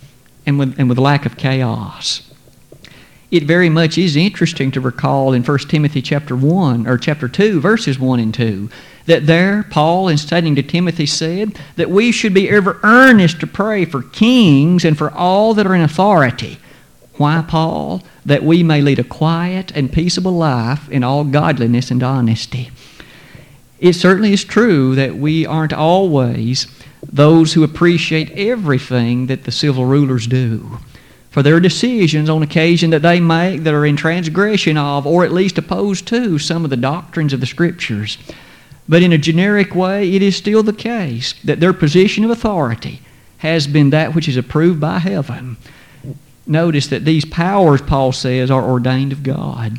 and 0.45 0.59
with, 0.59 0.79
and 0.79 0.87
with 0.87 0.99
lack 0.99 1.25
of 1.25 1.35
chaos. 1.35 2.26
It 3.29 3.43
very 3.43 3.69
much 3.69 3.97
is 3.97 4.15
interesting 4.15 4.71
to 4.71 4.81
recall 4.81 5.33
in 5.33 5.43
1 5.43 5.57
Timothy 5.67 6.01
chapter 6.01 6.35
1 6.35 6.87
or 6.87 6.97
chapter 6.97 7.27
2 7.27 7.59
verses 7.59 7.99
1 7.99 8.19
and 8.19 8.33
2 8.33 8.69
that 9.07 9.25
there, 9.25 9.63
Paul, 9.69 10.09
in 10.09 10.17
stating 10.17 10.55
to 10.55 10.63
Timothy, 10.63 11.05
said 11.05 11.57
that 11.77 11.89
we 11.89 12.11
should 12.11 12.33
be 12.33 12.49
ever 12.49 12.79
earnest 12.83 13.39
to 13.39 13.47
pray 13.47 13.85
for 13.85 14.03
kings 14.03 14.83
and 14.85 14.97
for 14.97 15.11
all 15.11 15.53
that 15.53 15.65
are 15.65 15.73
in 15.73 15.81
authority. 15.81 16.57
Why, 17.15 17.43
Paul? 17.47 18.03
That 18.25 18.43
we 18.43 18.63
may 18.63 18.81
lead 18.81 18.99
a 18.99 19.05
quiet 19.05 19.71
and 19.75 19.91
peaceable 19.91 20.33
life 20.33 20.89
in 20.89 21.03
all 21.03 21.23
godliness 21.23 21.89
and 21.89 22.03
honesty. 22.03 22.69
It 23.79 23.93
certainly 23.93 24.33
is 24.33 24.43
true 24.43 24.95
that 24.95 25.15
we 25.15 25.45
aren't 25.45 25.73
always 25.73 26.67
those 27.01 27.53
who 27.53 27.63
appreciate 27.63 28.31
everything 28.31 29.27
that 29.27 29.45
the 29.45 29.51
civil 29.51 29.85
rulers 29.85 30.27
do. 30.27 30.79
For 31.37 31.43
their 31.43 31.59
decisions 31.59 32.31
on 32.31 32.41
occasion 32.41 32.89
that 32.89 33.03
they 33.03 33.19
make 33.19 33.61
that 33.61 33.73
are 33.75 33.85
in 33.85 33.95
transgression 33.95 34.75
of, 34.75 35.05
or 35.05 35.23
at 35.23 35.31
least 35.31 35.59
opposed 35.59 36.07
to, 36.07 36.39
some 36.39 36.63
of 36.63 36.71
the 36.71 36.75
doctrines 36.75 37.31
of 37.31 37.41
the 37.41 37.45
Scriptures. 37.45 38.17
But 38.89 39.03
in 39.03 39.13
a 39.13 39.19
generic 39.19 39.75
way, 39.75 40.15
it 40.15 40.23
is 40.23 40.35
still 40.35 40.63
the 40.63 40.73
case 40.73 41.33
that 41.43 41.59
their 41.59 41.73
position 41.73 42.23
of 42.23 42.31
authority 42.31 43.01
has 43.37 43.67
been 43.67 43.91
that 43.91 44.15
which 44.15 44.27
is 44.27 44.35
approved 44.35 44.81
by 44.81 44.97
heaven. 44.97 45.57
Notice 46.47 46.87
that 46.87 47.05
these 47.05 47.23
powers, 47.23 47.83
Paul 47.83 48.13
says, 48.13 48.49
are 48.49 48.67
ordained 48.67 49.11
of 49.11 49.21
God. 49.21 49.77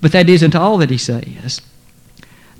But 0.00 0.12
that 0.12 0.28
isn't 0.28 0.54
all 0.54 0.78
that 0.78 0.90
he 0.90 0.98
says. 0.98 1.62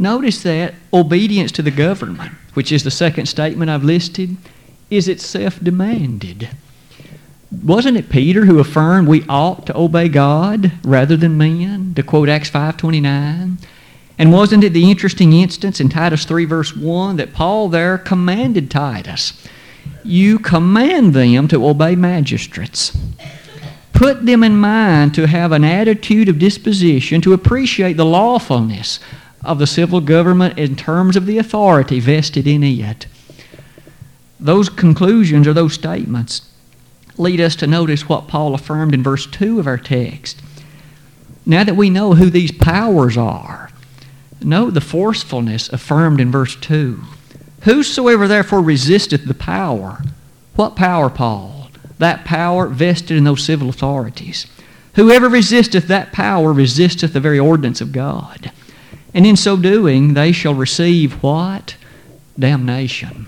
Notice 0.01 0.43
that 0.43 0.75
obedience 0.93 1.53
to 1.53 1.63
the 1.63 1.71
government, 1.71 2.33
which 2.55 2.73
is 2.73 2.83
the 2.83 2.91
second 2.91 3.27
statement 3.27 3.71
I've 3.71 3.85
listed, 3.85 4.37
is 4.91 5.07
itself 5.07 5.61
demanded. 5.63 6.49
Wasn't 7.63 7.97
it 7.97 8.09
Peter 8.09 8.45
who 8.45 8.59
affirmed 8.59 9.09
we 9.09 9.25
ought 9.29 9.67
to 9.67 9.77
obey 9.77 10.09
God 10.09 10.73
rather 10.85 11.17
than 11.17 11.39
men? 11.39 11.95
To 11.95 12.03
quote 12.03 12.29
Acts 12.29 12.51
5.29. 12.51 13.59
And 14.19 14.33
wasn't 14.33 14.65
it 14.65 14.73
the 14.73 14.91
interesting 14.91 15.33
instance 15.33 15.81
in 15.81 15.89
Titus 15.89 16.25
3, 16.25 16.45
verse 16.45 16.75
1, 16.77 17.17
that 17.17 17.33
Paul 17.33 17.69
there 17.69 17.99
commanded 17.99 18.71
Titus, 18.71 19.47
You 20.05 20.39
command 20.39 21.13
them 21.13 21.49
to 21.49 21.67
obey 21.67 21.97
magistrates. 21.97 22.97
Put 23.93 24.27
them 24.27 24.43
in 24.45 24.57
mind 24.57 25.15
to 25.15 25.27
have 25.27 25.53
an 25.53 25.65
attitude 25.65 26.29
of 26.29 26.39
disposition 26.39 27.21
to 27.23 27.33
appreciate 27.33 27.95
the 27.95 28.05
lawfulness 28.05 29.01
of 29.45 29.59
the 29.59 29.67
civil 29.67 30.01
government 30.01 30.59
in 30.59 30.77
terms 30.77 31.17
of 31.17 31.27
the 31.27 31.39
authority 31.39 32.01
vested 32.01 32.47
in 32.47 32.63
it. 32.63 33.07
Those 34.39 34.69
conclusions 34.69 35.47
or 35.47 35.55
those 35.55 35.75
statements 35.75 36.43
lead 37.19 37.41
us 37.41 37.57
to 37.57 37.67
notice 37.67 38.09
what 38.09 38.29
Paul 38.29 38.55
affirmed 38.55 38.95
in 38.95 39.03
verse 39.03 39.27
2 39.27 39.59
of 39.59 39.67
our 39.67 39.79
text. 39.79 40.41
Now 41.45 41.65
that 41.65 41.77
we 41.77 41.91
know 41.91 42.15
who 42.15 42.31
these 42.31 42.53
powers 42.53 43.17
are, 43.17 43.71
Note 44.43 44.75
the 44.75 44.81
forcefulness 44.81 45.69
affirmed 45.71 46.21
in 46.21 46.31
verse 46.31 46.57
2. 46.57 47.01
Whosoever 47.63 48.29
therefore 48.29 48.61
resisteth 48.61 49.25
the 49.25 49.35
power, 49.35 50.03
what 50.55 50.77
power, 50.77 51.11
Paul? 51.11 51.71
That 51.99 52.25
power 52.25 52.69
vested 52.69 53.17
in 53.17 53.25
those 53.25 53.45
civil 53.45 53.69
authorities. 53.69 54.47
Whoever 54.95 55.29
resisteth 55.29 55.89
that 55.89 56.13
power 56.13 56.53
resisteth 56.53 57.13
the 57.13 57.21
very 57.21 57.39
ordinance 57.39 57.81
of 57.81 57.93
God. 57.93 58.53
And 59.13 59.27
in 59.27 59.37
so 59.37 59.57
doing, 59.57 60.15
they 60.15 60.33
shall 60.33 60.55
receive 60.55 61.23
what? 61.23 61.77
Damnation. 62.39 63.27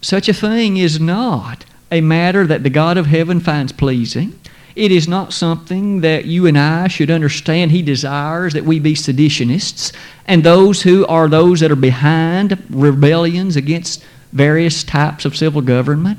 Such 0.00 0.28
a 0.28 0.34
thing 0.34 0.78
is 0.78 0.98
not 0.98 1.64
a 1.90 2.00
matter 2.00 2.46
that 2.46 2.62
the 2.62 2.70
God 2.70 2.96
of 2.96 3.06
heaven 3.06 3.40
finds 3.40 3.72
pleasing. 3.72 4.38
It 4.76 4.92
is 4.92 5.08
not 5.08 5.32
something 5.32 6.00
that 6.00 6.26
you 6.26 6.46
and 6.46 6.56
I 6.56 6.88
should 6.88 7.10
understand. 7.10 7.70
He 7.70 7.82
desires 7.82 8.52
that 8.52 8.64
we 8.64 8.78
be 8.78 8.94
seditionists 8.94 9.92
and 10.26 10.44
those 10.44 10.82
who 10.82 11.04
are 11.06 11.28
those 11.28 11.60
that 11.60 11.72
are 11.72 11.76
behind 11.76 12.62
rebellions 12.70 13.56
against 13.56 14.04
various 14.32 14.84
types 14.84 15.24
of 15.24 15.36
civil 15.36 15.60
government. 15.60 16.18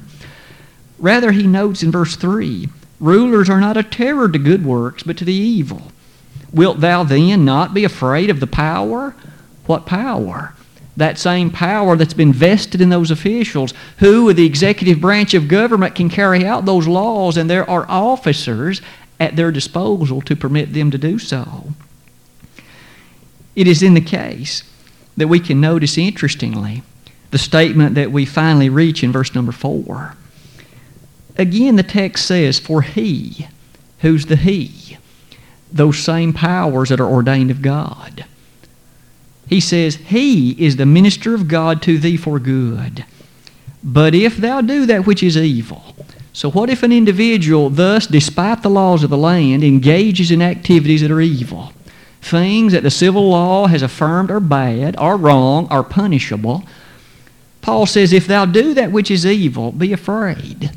Rather, 1.00 1.32
he 1.32 1.48
notes 1.48 1.82
in 1.82 1.92
verse 1.92 2.16
3 2.16 2.68
Rulers 3.00 3.50
are 3.50 3.60
not 3.60 3.78
a 3.78 3.84
terror 3.84 4.30
to 4.30 4.38
good 4.38 4.64
works, 4.64 5.02
but 5.02 5.18
to 5.18 5.26
the 5.26 5.34
evil. 5.34 5.92
Wilt 6.54 6.82
thou 6.82 7.04
then 7.04 7.44
not 7.44 7.74
be 7.74 7.84
afraid 7.84 8.30
of 8.30 8.40
the 8.40 8.48
power? 8.48 9.16
What 9.66 9.88
power? 9.88 10.54
That 10.98 11.18
same 11.18 11.50
power 11.50 11.96
that's 11.96 12.14
been 12.14 12.34
vested 12.34 12.82
in 12.82 12.90
those 12.90 13.12
officials 13.12 13.74
who, 14.00 14.26
with 14.26 14.38
the 14.38 14.46
executive 14.46 15.00
branch 15.00 15.34
of 15.34 15.48
government, 15.48 15.96
can 15.96 16.10
carry 16.10 16.46
out 16.46 16.66
those 16.66 16.88
laws, 16.88 17.38
and 17.38 17.50
there 17.50 17.70
are 17.70 17.86
officers 17.90 18.82
at 19.20 19.36
their 19.36 19.52
disposal 19.52 20.22
to 20.22 20.36
permit 20.36 20.74
them 20.74 20.92
to 20.92 20.98
do 20.98 21.18
so. 21.18 21.74
It 23.56 23.68
is 23.68 23.84
in 23.84 23.94
the 23.94 24.02
case 24.02 24.64
that 25.18 25.28
we 25.28 25.40
can 25.40 25.62
notice, 25.62 25.98
interestingly, 25.98 26.84
the 27.32 27.38
statement 27.38 27.96
that 27.96 28.12
we 28.12 28.26
finally 28.26 28.70
reach 28.70 29.04
in 29.04 29.12
verse 29.12 29.34
number 29.34 29.52
4. 29.52 30.16
Again, 31.38 31.76
the 31.76 31.84
text 31.84 32.26
says, 32.26 32.60
For 32.60 32.82
he, 32.82 33.48
who's 34.00 34.26
the 34.26 34.36
he? 34.36 34.98
Those 35.72 36.00
same 36.00 36.34
powers 36.34 36.90
that 36.90 37.00
are 37.00 37.10
ordained 37.10 37.52
of 37.52 37.62
God. 37.62 38.26
He 39.52 39.60
says, 39.60 39.96
He 39.96 40.52
is 40.52 40.78
the 40.78 40.86
minister 40.86 41.36
of 41.36 41.50
God 41.50 41.82
to 41.82 42.00
thee 42.00 42.16
for 42.16 42.40
good. 42.40 43.04
But 43.84 44.16
if 44.16 44.38
thou 44.38 44.62
do 44.62 44.86
that 44.86 45.06
which 45.06 45.22
is 45.22 45.36
evil, 45.36 45.94
so 46.32 46.50
what 46.50 46.70
if 46.70 46.84
an 46.84 46.94
individual, 46.94 47.70
thus, 47.70 48.08
despite 48.08 48.62
the 48.62 48.70
laws 48.70 49.04
of 49.04 49.10
the 49.10 49.18
land, 49.18 49.62
engages 49.62 50.32
in 50.32 50.42
activities 50.42 51.02
that 51.02 51.12
are 51.12 51.20
evil? 51.20 51.74
Things 52.22 52.72
that 52.72 52.84
the 52.84 52.90
civil 52.90 53.30
law 53.30 53.68
has 53.68 53.82
affirmed 53.82 54.32
are 54.32 54.40
bad, 54.40 54.96
are 54.96 55.18
wrong, 55.18 55.68
are 55.68 55.84
punishable. 55.84 56.64
Paul 57.62 57.86
says, 57.86 58.14
if 58.14 58.28
thou 58.28 58.46
do 58.46 58.74
that 58.76 58.94
which 58.94 59.12
is 59.12 59.26
evil, 59.26 59.74
be 59.74 59.92
afraid. 59.92 60.72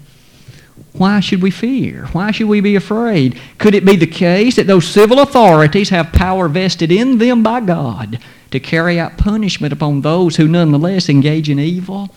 Why 0.97 1.19
should 1.19 1.43
we 1.43 1.51
fear? 1.51 2.07
Why 2.13 2.31
should 2.31 2.47
we 2.47 2.61
be 2.61 2.77
afraid? 2.77 3.39
Could 3.59 3.75
it 3.75 3.85
be 3.85 3.97
the 3.97 4.07
case 4.07 4.57
that 4.57 4.69
those 4.69 4.87
civil 4.87 5.19
authorities 5.19 5.89
have 5.89 6.13
power 6.13 6.49
vested 6.49 6.93
in 6.93 7.19
them 7.19 7.43
by 7.43 7.61
God 7.61 8.21
to 8.53 8.61
carry 8.61 9.01
out 9.01 9.19
punishment 9.19 9.73
upon 9.73 10.01
those 10.01 10.37
who 10.37 10.47
nonetheless 10.47 11.09
engage 11.09 11.51
in 11.51 11.59
evil? 11.59 12.15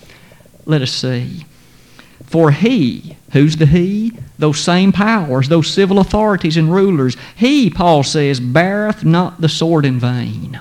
Let 0.65 0.83
us 0.83 0.91
see. 0.91 1.45
For 2.23 2.51
he, 2.51 3.17
who's 3.31 3.57
the 3.57 3.65
he? 3.65 4.13
Those 4.37 4.59
same 4.59 4.91
powers, 4.91 5.49
those 5.49 5.73
civil 5.73 5.97
authorities 5.97 6.57
and 6.57 6.71
rulers, 6.71 7.17
he, 7.35 7.71
Paul 7.71 8.03
says, 8.03 8.39
beareth 8.39 9.03
not 9.03 9.41
the 9.41 9.49
sword 9.49 9.85
in 9.85 9.99
vain. 9.99 10.59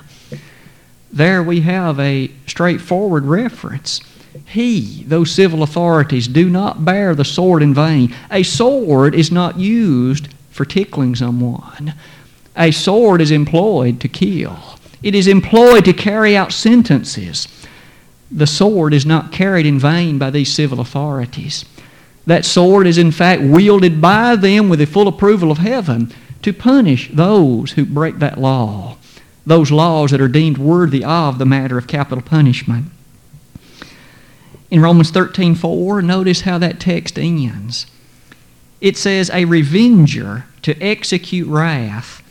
There 1.11 1.43
we 1.43 1.61
have 1.61 1.99
a 1.99 2.31
straightforward 2.47 3.25
reference. 3.25 4.01
He, 4.45 5.03
those 5.07 5.31
civil 5.31 5.63
authorities, 5.63 6.27
do 6.27 6.49
not 6.49 6.85
bear 6.85 7.15
the 7.15 7.25
sword 7.25 7.61
in 7.61 7.73
vain. 7.73 8.13
A 8.31 8.43
sword 8.43 9.15
is 9.15 9.31
not 9.31 9.59
used 9.59 10.29
for 10.51 10.65
tickling 10.65 11.15
someone. 11.15 11.93
A 12.55 12.71
sword 12.71 13.21
is 13.21 13.31
employed 13.31 13.99
to 14.01 14.07
kill. 14.07 14.57
It 15.03 15.13
is 15.13 15.27
employed 15.27 15.85
to 15.85 15.93
carry 15.93 16.35
out 16.35 16.51
sentences 16.51 17.47
the 18.31 18.47
sword 18.47 18.93
is 18.93 19.05
not 19.05 19.31
carried 19.31 19.65
in 19.65 19.79
vain 19.79 20.17
by 20.17 20.29
these 20.29 20.53
civil 20.53 20.79
authorities. 20.79 21.65
That 22.25 22.45
sword 22.45 22.87
is 22.87 22.97
in 22.97 23.11
fact 23.11 23.41
wielded 23.41 24.01
by 24.01 24.35
them 24.35 24.69
with 24.69 24.79
the 24.79 24.85
full 24.85 25.07
approval 25.07 25.49
of 25.49 25.59
heaven 25.59 26.13
to 26.41 26.51
punish 26.51 27.09
those 27.13 27.71
who 27.71 27.85
break 27.85 28.19
that 28.19 28.37
law, 28.37 28.97
those 29.45 29.71
laws 29.71 30.11
that 30.11 30.21
are 30.21 30.27
deemed 30.27 30.57
worthy 30.57 31.03
of 31.03 31.39
the 31.39 31.45
matter 31.45 31.77
of 31.77 31.87
capital 31.87 32.21
punishment. 32.21 32.87
In 34.69 34.81
Romans 34.81 35.11
13:4, 35.11 36.01
notice 36.01 36.41
how 36.41 36.57
that 36.57 36.79
text 36.79 37.17
ends. 37.17 37.85
It 38.81 38.97
says, 38.97 39.31
"A 39.33 39.45
revenger 39.45 40.45
to 40.63 40.81
execute 40.83 41.47
wrath 41.47 42.21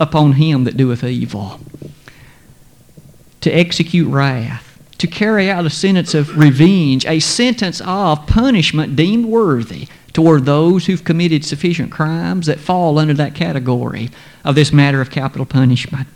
upon 0.00 0.32
him 0.32 0.64
that 0.64 0.76
doeth 0.76 1.04
evil." 1.04 1.60
To 3.40 3.50
execute 3.50 4.08
wrath 4.08 4.78
to 4.98 5.06
carry 5.06 5.50
out 5.50 5.66
a 5.66 5.70
sentence 5.70 6.14
of 6.14 6.36
revenge, 6.36 7.04
a 7.06 7.20
sentence 7.20 7.80
of 7.84 8.26
punishment 8.26 8.96
deemed 8.96 9.26
worthy 9.26 9.86
toward 10.12 10.46
those 10.46 10.86
who've 10.86 11.04
committed 11.04 11.44
sufficient 11.44 11.90
crimes 11.90 12.46
that 12.46 12.58
fall 12.58 12.98
under 12.98 13.14
that 13.14 13.34
category 13.34 14.10
of 14.44 14.54
this 14.54 14.72
matter 14.72 15.00
of 15.00 15.10
capital 15.10 15.44
punishment. 15.44 16.08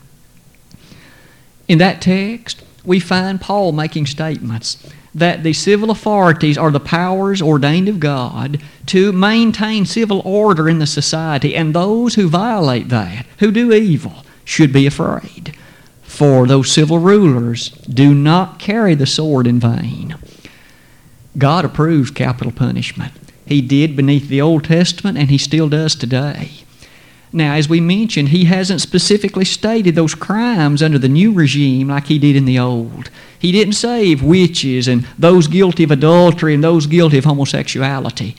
In 1.69 1.79
that 1.79 2.01
text, 2.01 2.63
we 2.85 2.99
find 2.99 3.41
Paul 3.41 3.73
making 3.73 4.07
statements 4.07 4.79
that 5.15 5.43
the 5.43 5.53
civil 5.53 5.91
authorities 5.91 6.57
are 6.59 6.71
the 6.71 6.81
powers 6.81 7.43
ordained 7.43 7.89
of 7.89 8.01
God 8.01 8.61
to 8.87 9.13
maintain 9.13 9.87
civil 9.87 10.21
order 10.25 10.69
in 10.69 10.79
the 10.79 10.87
society, 10.87 11.55
and 11.57 11.75
those 11.75 12.15
who 12.15 12.29
violate 12.29 12.89
that, 12.89 13.27
who 13.39 13.51
do 13.51 13.73
evil, 13.73 14.25
should 14.45 14.73
be 14.73 14.87
afraid 14.87 15.57
for 16.21 16.47
those 16.47 16.71
civil 16.71 16.99
rulers 16.99 17.71
do 17.89 18.13
not 18.13 18.59
carry 18.59 18.95
the 18.95 19.07
sword 19.07 19.47
in 19.47 19.59
vain. 19.59 20.15
God 21.39 21.65
approves 21.65 22.11
capital 22.11 22.53
punishment. 22.53 23.15
He 23.47 23.63
did 23.63 23.97
beneath 23.97 24.29
the 24.29 24.41
Old 24.41 24.65
Testament, 24.65 25.17
and 25.17 25.31
He 25.31 25.39
still 25.39 25.71
does 25.71 25.95
today. 25.95 26.51
Now, 27.33 27.55
as 27.55 27.69
we 27.69 27.81
mentioned, 27.81 28.31
He 28.31 28.47
hasn't 28.47 28.81
specifically 28.81 29.45
stated 29.45 29.95
those 29.95 30.15
crimes 30.15 30.83
under 30.83 30.99
the 30.99 31.09
new 31.09 31.33
regime 31.33 31.89
like 31.89 32.07
He 32.07 32.19
did 32.19 32.35
in 32.35 32.45
the 32.45 32.59
Old. 32.59 33.11
He 33.39 33.53
didn't 33.53 33.75
save 33.75 34.23
witches 34.23 34.89
and 34.89 35.07
those 35.19 35.47
guilty 35.47 35.85
of 35.85 35.91
adultery 35.91 36.55
and 36.55 36.65
those 36.65 36.87
guilty 36.87 37.19
of 37.19 37.25
homosexuality. 37.25 38.37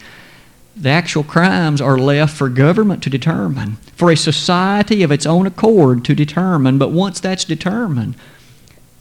The 0.75 0.89
actual 0.89 1.23
crimes 1.23 1.81
are 1.81 1.97
left 1.97 2.35
for 2.35 2.49
government 2.49 3.03
to 3.03 3.09
determine, 3.09 3.77
for 3.95 4.11
a 4.11 4.17
society 4.17 5.03
of 5.03 5.11
its 5.11 5.25
own 5.25 5.45
accord 5.45 6.03
to 6.05 6.15
determine. 6.15 6.77
But 6.77 6.91
once 6.91 7.19
that's 7.19 7.45
determined, 7.45 8.15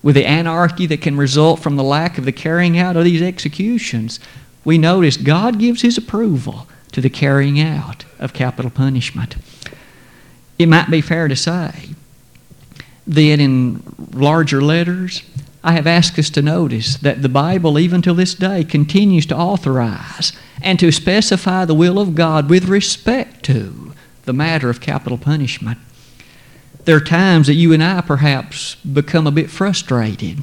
with 0.03 0.15
the 0.15 0.27
anarchy 0.27 0.87
that 0.87 1.03
can 1.03 1.17
result 1.17 1.61
from 1.61 1.77
the 1.77 1.83
lack 1.83 2.17
of 2.17 2.25
the 2.25 2.33
carrying 2.33 2.79
out 2.79 2.97
of 2.97 3.05
these 3.05 3.23
executions, 3.23 4.21
we 4.65 4.79
notice 4.79 5.17
God 5.17 5.59
gives 5.59 5.83
His 5.83 5.99
approval 5.99 6.67
to 6.93 7.01
the 7.01 7.11
carrying 7.11 7.61
out 7.61 8.05
of 8.19 8.33
capital 8.33 8.71
punishment. 8.71 9.37
It 10.61 10.69
might 10.69 10.91
be 10.91 11.01
fair 11.01 11.27
to 11.27 11.37
say 11.37 11.73
that 13.07 13.41
in 13.41 13.83
larger 14.13 14.61
letters, 14.61 15.23
I 15.65 15.73
have 15.73 15.87
asked 15.87 16.19
us 16.19 16.29
to 16.31 16.43
notice 16.43 16.99
that 16.99 17.23
the 17.23 17.31
Bible, 17.31 17.79
even 17.79 18.03
till 18.03 18.15
this 18.15 18.35
day, 18.35 18.65
continues 18.65 19.25
to 19.27 19.37
authorize 19.37 20.35
and 20.61 20.79
to 20.79 20.93
specify 20.93 21.65
the 21.65 21.75
will 21.75 21.99
of 21.99 22.15
God 22.15 22.51
with 22.51 22.67
respect 22.67 23.43
to 23.47 23.95
the 24.25 24.35
matter 24.35 24.69
of 24.69 24.83
capital 24.83 25.17
punishment. 25.17 25.79
There 26.85 26.97
are 26.97 27.01
times 27.01 27.47
that 27.47 27.55
you 27.55 27.73
and 27.73 27.83
I 27.83 28.03
perhaps 28.03 28.75
become 28.75 29.27
a 29.27 29.31
bit 29.31 29.49
frustrated 29.49 30.43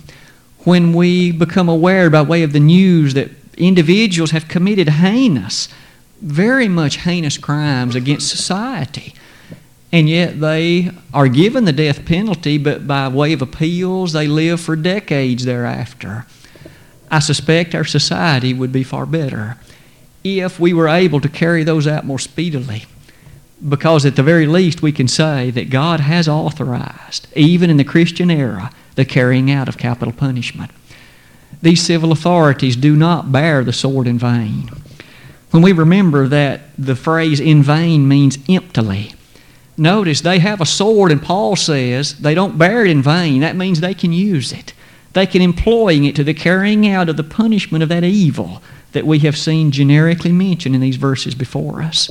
when 0.62 0.94
we 0.94 1.32
become 1.32 1.70
aware 1.70 2.10
by 2.10 2.24
way 2.24 2.42
of 2.42 2.54
the 2.54 2.60
news 2.60 3.14
that 3.14 3.30
individuals 3.56 4.32
have 4.32 4.48
committed 4.48 4.90
heinous, 4.90 5.70
very 6.22 6.68
much 6.68 6.98
heinous 6.98 7.38
crimes 7.38 7.94
against 7.94 8.30
society. 8.30 9.14
And 9.92 10.10
yet 10.10 10.40
they 10.40 10.92
are 11.14 11.28
given 11.30 11.66
the 11.66 11.72
death 11.72 12.06
penalty, 12.06 12.58
but 12.58 12.86
by 12.86 13.08
way 13.08 13.34
of 13.34 13.42
appeals, 13.42 14.14
they 14.14 14.28
live 14.28 14.60
for 14.60 14.76
decades 14.76 15.46
thereafter. 15.46 16.26
I 17.10 17.20
suspect 17.20 17.74
our 17.74 17.86
society 17.86 18.54
would 18.54 18.72
be 18.72 18.84
far 18.84 19.06
better 19.06 19.58
if 20.24 20.60
we 20.60 20.74
were 20.74 20.90
able 20.90 21.22
to 21.22 21.30
carry 21.30 21.64
those 21.64 21.88
out 21.88 22.06
more 22.06 22.20
speedily. 22.20 22.86
Because 23.68 24.06
at 24.06 24.16
the 24.16 24.24
very 24.24 24.46
least, 24.46 24.82
we 24.82 24.92
can 24.92 25.08
say 25.08 25.50
that 25.52 25.70
God 25.70 26.02
has 26.02 26.28
authorized, 26.28 27.28
even 27.36 27.70
in 27.70 27.78
the 27.78 27.84
Christian 27.84 28.30
era, 28.30 28.72
the 28.96 29.06
carrying 29.06 29.50
out 29.50 29.70
of 29.70 29.78
capital 29.78 30.14
punishment. 30.14 30.70
These 31.62 31.84
civil 31.84 32.12
authorities 32.12 32.76
do 32.76 32.96
not 32.96 33.32
bear 33.32 33.64
the 33.64 33.74
sword 33.74 34.06
in 34.06 34.20
vain. 34.20 34.70
When 35.52 35.64
we 35.64 35.72
remember 35.72 36.28
that 36.28 36.62
the 36.78 36.96
phrase 36.96 37.40
in 37.40 37.64
vain 37.64 38.08
means 38.08 38.38
emptily, 38.48 39.14
notice 39.78 40.22
they 40.22 40.40
have 40.40 40.62
a 40.62 40.66
sword, 40.66 41.12
and 41.12 41.22
Paul 41.22 41.56
says 41.56 42.18
they 42.20 42.34
don't 42.34 42.58
bear 42.58 42.86
it 42.86 42.92
in 42.92 43.02
vain. 43.02 43.42
That 43.42 43.56
means 43.56 43.80
they 43.80 43.94
can 43.94 44.12
use 44.12 44.52
it, 44.52 44.74
they 45.14 45.26
can 45.26 45.42
employ 45.42 45.94
it 45.96 46.16
to 46.16 46.24
the 46.24 46.34
carrying 46.34 46.88
out 46.88 47.10
of 47.10 47.18
the 47.18 47.24
punishment 47.24 47.84
of 47.84 47.90
that 47.90 48.04
evil 48.04 48.62
that 48.92 49.06
we 49.06 49.20
have 49.20 49.38
seen 49.38 49.72
generically 49.72 50.32
mentioned 50.32 50.74
in 50.74 50.82
these 50.82 50.96
verses 50.96 51.36
before 51.36 51.82
us. 51.82 52.10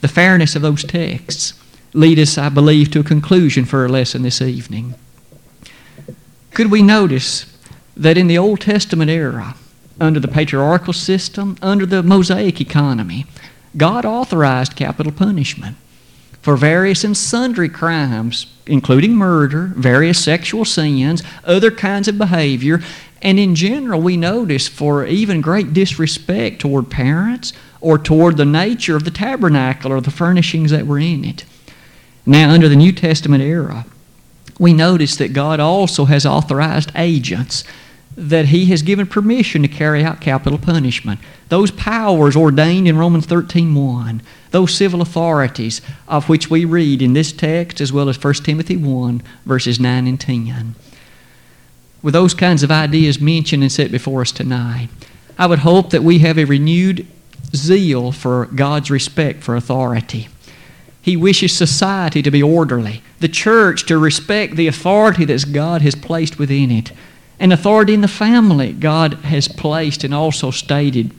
The 0.00 0.08
fairness 0.08 0.54
of 0.54 0.62
those 0.62 0.84
texts 0.84 1.54
lead 1.92 2.18
us, 2.18 2.38
I 2.38 2.48
believe, 2.48 2.90
to 2.92 3.00
a 3.00 3.04
conclusion 3.04 3.64
for 3.64 3.82
our 3.82 3.88
lesson 3.88 4.22
this 4.22 4.40
evening. 4.40 4.94
Could 6.52 6.70
we 6.70 6.82
notice 6.82 7.46
that 7.96 8.16
in 8.16 8.26
the 8.26 8.38
Old 8.38 8.60
Testament 8.60 9.10
era, 9.10 9.54
under 10.00 10.20
the 10.20 10.28
patriarchal 10.28 10.92
system, 10.92 11.56
under 11.62 11.86
the 11.86 12.02
Mosaic 12.02 12.60
economy, 12.60 13.26
God 13.76 14.04
authorized 14.04 14.76
capital 14.76 15.12
punishment 15.12 15.76
for 16.46 16.56
various 16.56 17.02
and 17.02 17.16
sundry 17.16 17.68
crimes, 17.68 18.46
including 18.68 19.16
murder, 19.16 19.72
various 19.74 20.22
sexual 20.22 20.64
sins, 20.64 21.20
other 21.42 21.72
kinds 21.72 22.06
of 22.06 22.18
behavior, 22.18 22.80
and 23.20 23.40
in 23.40 23.56
general, 23.56 24.00
we 24.00 24.16
notice 24.16 24.68
for 24.68 25.04
even 25.04 25.40
great 25.40 25.72
disrespect 25.72 26.60
toward 26.60 26.88
parents 26.88 27.52
or 27.80 27.98
toward 27.98 28.36
the 28.36 28.44
nature 28.44 28.94
of 28.94 29.02
the 29.02 29.10
tabernacle 29.10 29.92
or 29.92 30.00
the 30.00 30.12
furnishings 30.12 30.70
that 30.70 30.86
were 30.86 31.00
in 31.00 31.24
it. 31.24 31.44
Now, 32.24 32.50
under 32.50 32.68
the 32.68 32.76
New 32.76 32.92
Testament 32.92 33.42
era, 33.42 33.84
we 34.56 34.72
notice 34.72 35.16
that 35.16 35.32
God 35.32 35.58
also 35.58 36.04
has 36.04 36.24
authorized 36.24 36.92
agents 36.94 37.64
that 38.16 38.46
he 38.46 38.66
has 38.66 38.82
given 38.82 39.08
permission 39.08 39.62
to 39.62 39.68
carry 39.68 40.04
out 40.04 40.20
capital 40.20 40.58
punishment. 40.58 41.18
Those 41.48 41.72
powers 41.72 42.36
ordained 42.36 42.86
in 42.86 42.96
Romans 42.96 43.26
13:1, 43.26 44.22
those 44.56 44.74
civil 44.74 45.02
authorities 45.02 45.82
of 46.08 46.30
which 46.30 46.48
we 46.48 46.64
read 46.64 47.02
in 47.02 47.12
this 47.12 47.30
text 47.30 47.78
as 47.78 47.92
well 47.92 48.08
as 48.08 48.22
1 48.22 48.32
Timothy 48.36 48.74
1 48.74 49.22
verses 49.44 49.78
9 49.78 50.06
and 50.06 50.18
10. 50.18 50.74
With 52.00 52.14
those 52.14 52.32
kinds 52.32 52.62
of 52.62 52.70
ideas 52.70 53.20
mentioned 53.20 53.62
and 53.62 53.70
set 53.70 53.92
before 53.92 54.22
us 54.22 54.32
tonight, 54.32 54.88
I 55.38 55.46
would 55.46 55.58
hope 55.58 55.90
that 55.90 56.02
we 56.02 56.20
have 56.20 56.38
a 56.38 56.46
renewed 56.46 57.06
zeal 57.54 58.12
for 58.12 58.46
God's 58.46 58.90
respect 58.90 59.42
for 59.42 59.56
authority. 59.56 60.28
He 61.02 61.18
wishes 61.18 61.54
society 61.54 62.22
to 62.22 62.30
be 62.30 62.42
orderly, 62.42 63.02
the 63.20 63.28
church 63.28 63.84
to 63.86 63.98
respect 63.98 64.56
the 64.56 64.68
authority 64.68 65.26
that 65.26 65.52
God 65.52 65.82
has 65.82 65.94
placed 65.94 66.38
within 66.38 66.70
it 66.70 66.92
and 67.38 67.52
authority 67.52 67.92
in 67.92 68.00
the 68.00 68.08
family 68.08 68.72
God 68.72 69.14
has 69.14 69.48
placed 69.48 70.02
and 70.02 70.14
also 70.14 70.50
stated. 70.50 71.10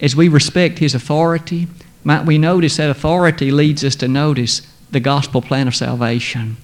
As 0.00 0.16
we 0.16 0.28
respect 0.28 0.78
His 0.78 0.94
authority, 0.94 1.68
might 2.08 2.24
we 2.24 2.38
notice 2.38 2.78
that 2.78 2.88
authority 2.88 3.50
leads 3.50 3.84
us 3.84 3.94
to 3.94 4.08
notice 4.08 4.62
the 4.90 4.98
gospel 4.98 5.42
plan 5.42 5.68
of 5.68 5.76
salvation. 5.76 6.56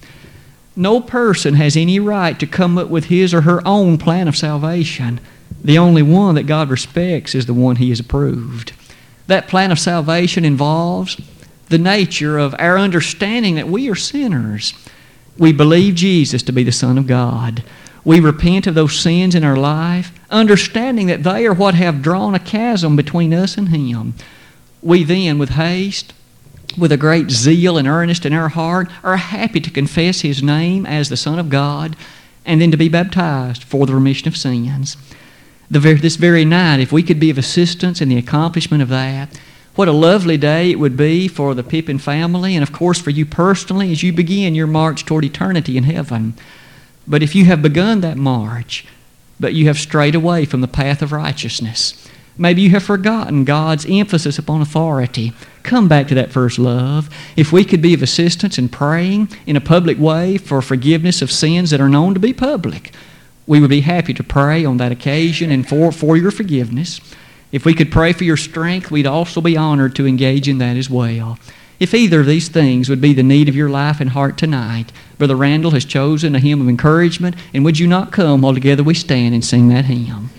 No 0.75 0.99
person 0.99 1.53
has 1.53 1.77
any 1.77 1.99
right 1.99 2.39
to 2.39 2.47
come 2.47 2.79
up 2.79 2.89
with 2.89 3.05
his 3.05 3.31
or 3.31 3.41
her 3.41 3.61
own 3.63 3.99
plan 3.99 4.27
of 4.27 4.35
salvation. 4.35 5.21
The 5.63 5.77
only 5.77 6.01
one 6.01 6.33
that 6.33 6.47
God 6.47 6.71
respects 6.71 7.35
is 7.35 7.45
the 7.45 7.53
one 7.53 7.75
He 7.75 7.89
has 7.89 7.99
approved. 7.99 8.73
That 9.27 9.47
plan 9.47 9.71
of 9.71 9.77
salvation 9.77 10.45
involves 10.45 11.21
the 11.69 11.77
nature 11.77 12.39
of 12.39 12.55
our 12.57 12.79
understanding 12.79 13.53
that 13.53 13.67
we 13.67 13.87
are 13.87 13.93
sinners. 13.93 14.73
We 15.37 15.53
believe 15.53 15.93
Jesus 15.93 16.41
to 16.41 16.53
be 16.53 16.63
the 16.63 16.71
Son 16.71 16.97
of 16.97 17.05
God. 17.05 17.63
We 18.03 18.19
repent 18.19 18.65
of 18.65 18.73
those 18.73 18.99
sins 18.99 19.35
in 19.35 19.43
our 19.43 19.57
life, 19.57 20.11
understanding 20.31 21.05
that 21.05 21.21
they 21.21 21.45
are 21.45 21.53
what 21.53 21.75
have 21.75 22.01
drawn 22.01 22.33
a 22.33 22.39
chasm 22.39 22.95
between 22.95 23.31
us 23.31 23.59
and 23.59 23.69
Him. 23.69 24.15
We 24.85 25.03
then, 25.03 25.39
with 25.39 25.49
haste, 25.49 26.13
with 26.77 26.91
a 26.91 26.97
great 26.97 27.31
zeal 27.31 27.75
and 27.75 27.87
earnest 27.87 28.23
in 28.23 28.33
our 28.33 28.49
heart, 28.49 28.87
are 29.03 29.17
happy 29.17 29.59
to 29.59 29.71
confess 29.71 30.21
His 30.21 30.43
name 30.43 30.85
as 30.85 31.09
the 31.09 31.17
Son 31.17 31.39
of 31.39 31.49
God 31.49 31.95
and 32.45 32.61
then 32.61 32.69
to 32.69 32.77
be 32.77 32.87
baptized 32.87 33.63
for 33.63 33.87
the 33.87 33.95
remission 33.95 34.27
of 34.27 34.37
sins. 34.37 34.95
Very, 35.71 35.95
this 35.95 36.17
very 36.17 36.45
night, 36.45 36.81
if 36.81 36.91
we 36.91 37.01
could 37.01 37.19
be 37.19 37.31
of 37.31 37.39
assistance 37.39 37.99
in 37.99 38.09
the 38.09 38.17
accomplishment 38.19 38.83
of 38.83 38.89
that, 38.89 39.35
what 39.73 39.87
a 39.87 39.91
lovely 39.91 40.37
day 40.37 40.69
it 40.69 40.79
would 40.79 40.95
be 40.95 41.27
for 41.27 41.55
the 41.55 41.63
Pippin 41.63 41.97
family 41.97 42.55
and, 42.55 42.61
of 42.61 42.71
course, 42.71 43.01
for 43.01 43.09
you 43.09 43.25
personally 43.25 43.91
as 43.91 44.03
you 44.03 44.13
begin 44.13 44.53
your 44.53 44.67
march 44.67 45.03
toward 45.03 45.25
eternity 45.25 45.77
in 45.77 45.85
heaven. 45.85 46.35
But 47.07 47.23
if 47.23 47.33
you 47.33 47.45
have 47.45 47.63
begun 47.63 48.01
that 48.01 48.17
march, 48.17 48.85
but 49.39 49.55
you 49.55 49.65
have 49.65 49.79
strayed 49.79 50.13
away 50.13 50.45
from 50.45 50.61
the 50.61 50.67
path 50.67 51.01
of 51.01 51.11
righteousness, 51.11 52.07
maybe 52.37 52.61
you 52.61 52.69
have 52.71 52.83
forgotten 52.83 53.45
God's 53.45 53.85
emphasis 53.87 54.37
upon 54.37 54.61
authority, 54.61 55.33
come 55.63 55.87
back 55.87 56.07
to 56.07 56.15
that 56.15 56.31
first 56.31 56.59
love. 56.59 57.09
If 57.35 57.51
we 57.51 57.65
could 57.65 57.81
be 57.81 57.93
of 57.93 58.03
assistance 58.03 58.57
in 58.57 58.69
praying 58.69 59.29
in 59.45 59.55
a 59.55 59.61
public 59.61 59.97
way 59.97 60.37
for 60.37 60.61
forgiveness 60.61 61.21
of 61.21 61.31
sins 61.31 61.69
that 61.71 61.81
are 61.81 61.89
known 61.89 62.13
to 62.13 62.19
be 62.19 62.33
public, 62.33 62.91
we 63.47 63.59
would 63.59 63.69
be 63.69 63.81
happy 63.81 64.13
to 64.13 64.23
pray 64.23 64.65
on 64.65 64.77
that 64.77 64.91
occasion 64.91 65.51
and 65.51 65.67
for, 65.67 65.91
for 65.91 66.17
your 66.17 66.31
forgiveness. 66.31 66.99
If 67.51 67.65
we 67.65 67.73
could 67.73 67.91
pray 67.91 68.11
for 68.11 68.23
your 68.23 68.37
strength, 68.37 68.91
we'd 68.91 69.07
also 69.07 69.39
be 69.39 69.55
honored 69.55 69.95
to 69.95 70.07
engage 70.07 70.47
in 70.47 70.57
that 70.57 70.77
as 70.77 70.89
well. 70.89 71.37
If 71.79 71.93
either 71.93 72.21
of 72.21 72.25
these 72.25 72.47
things 72.47 72.89
would 72.89 73.01
be 73.01 73.13
the 73.13 73.23
need 73.23 73.49
of 73.49 73.55
your 73.55 73.69
life 73.69 73.99
and 73.99 74.11
heart 74.11 74.37
tonight, 74.37 74.91
Brother 75.17 75.35
Randall 75.35 75.71
has 75.71 75.85
chosen 75.85 76.35
a 76.35 76.39
hymn 76.39 76.61
of 76.61 76.69
encouragement, 76.69 77.35
and 77.53 77.65
would 77.65 77.79
you 77.79 77.87
not 77.87 78.11
come 78.11 78.41
while 78.41 78.53
together 78.53 78.83
we 78.83 78.93
stand 78.93 79.35
and 79.35 79.43
sing 79.43 79.67
that 79.69 79.85
hymn? 79.85 80.29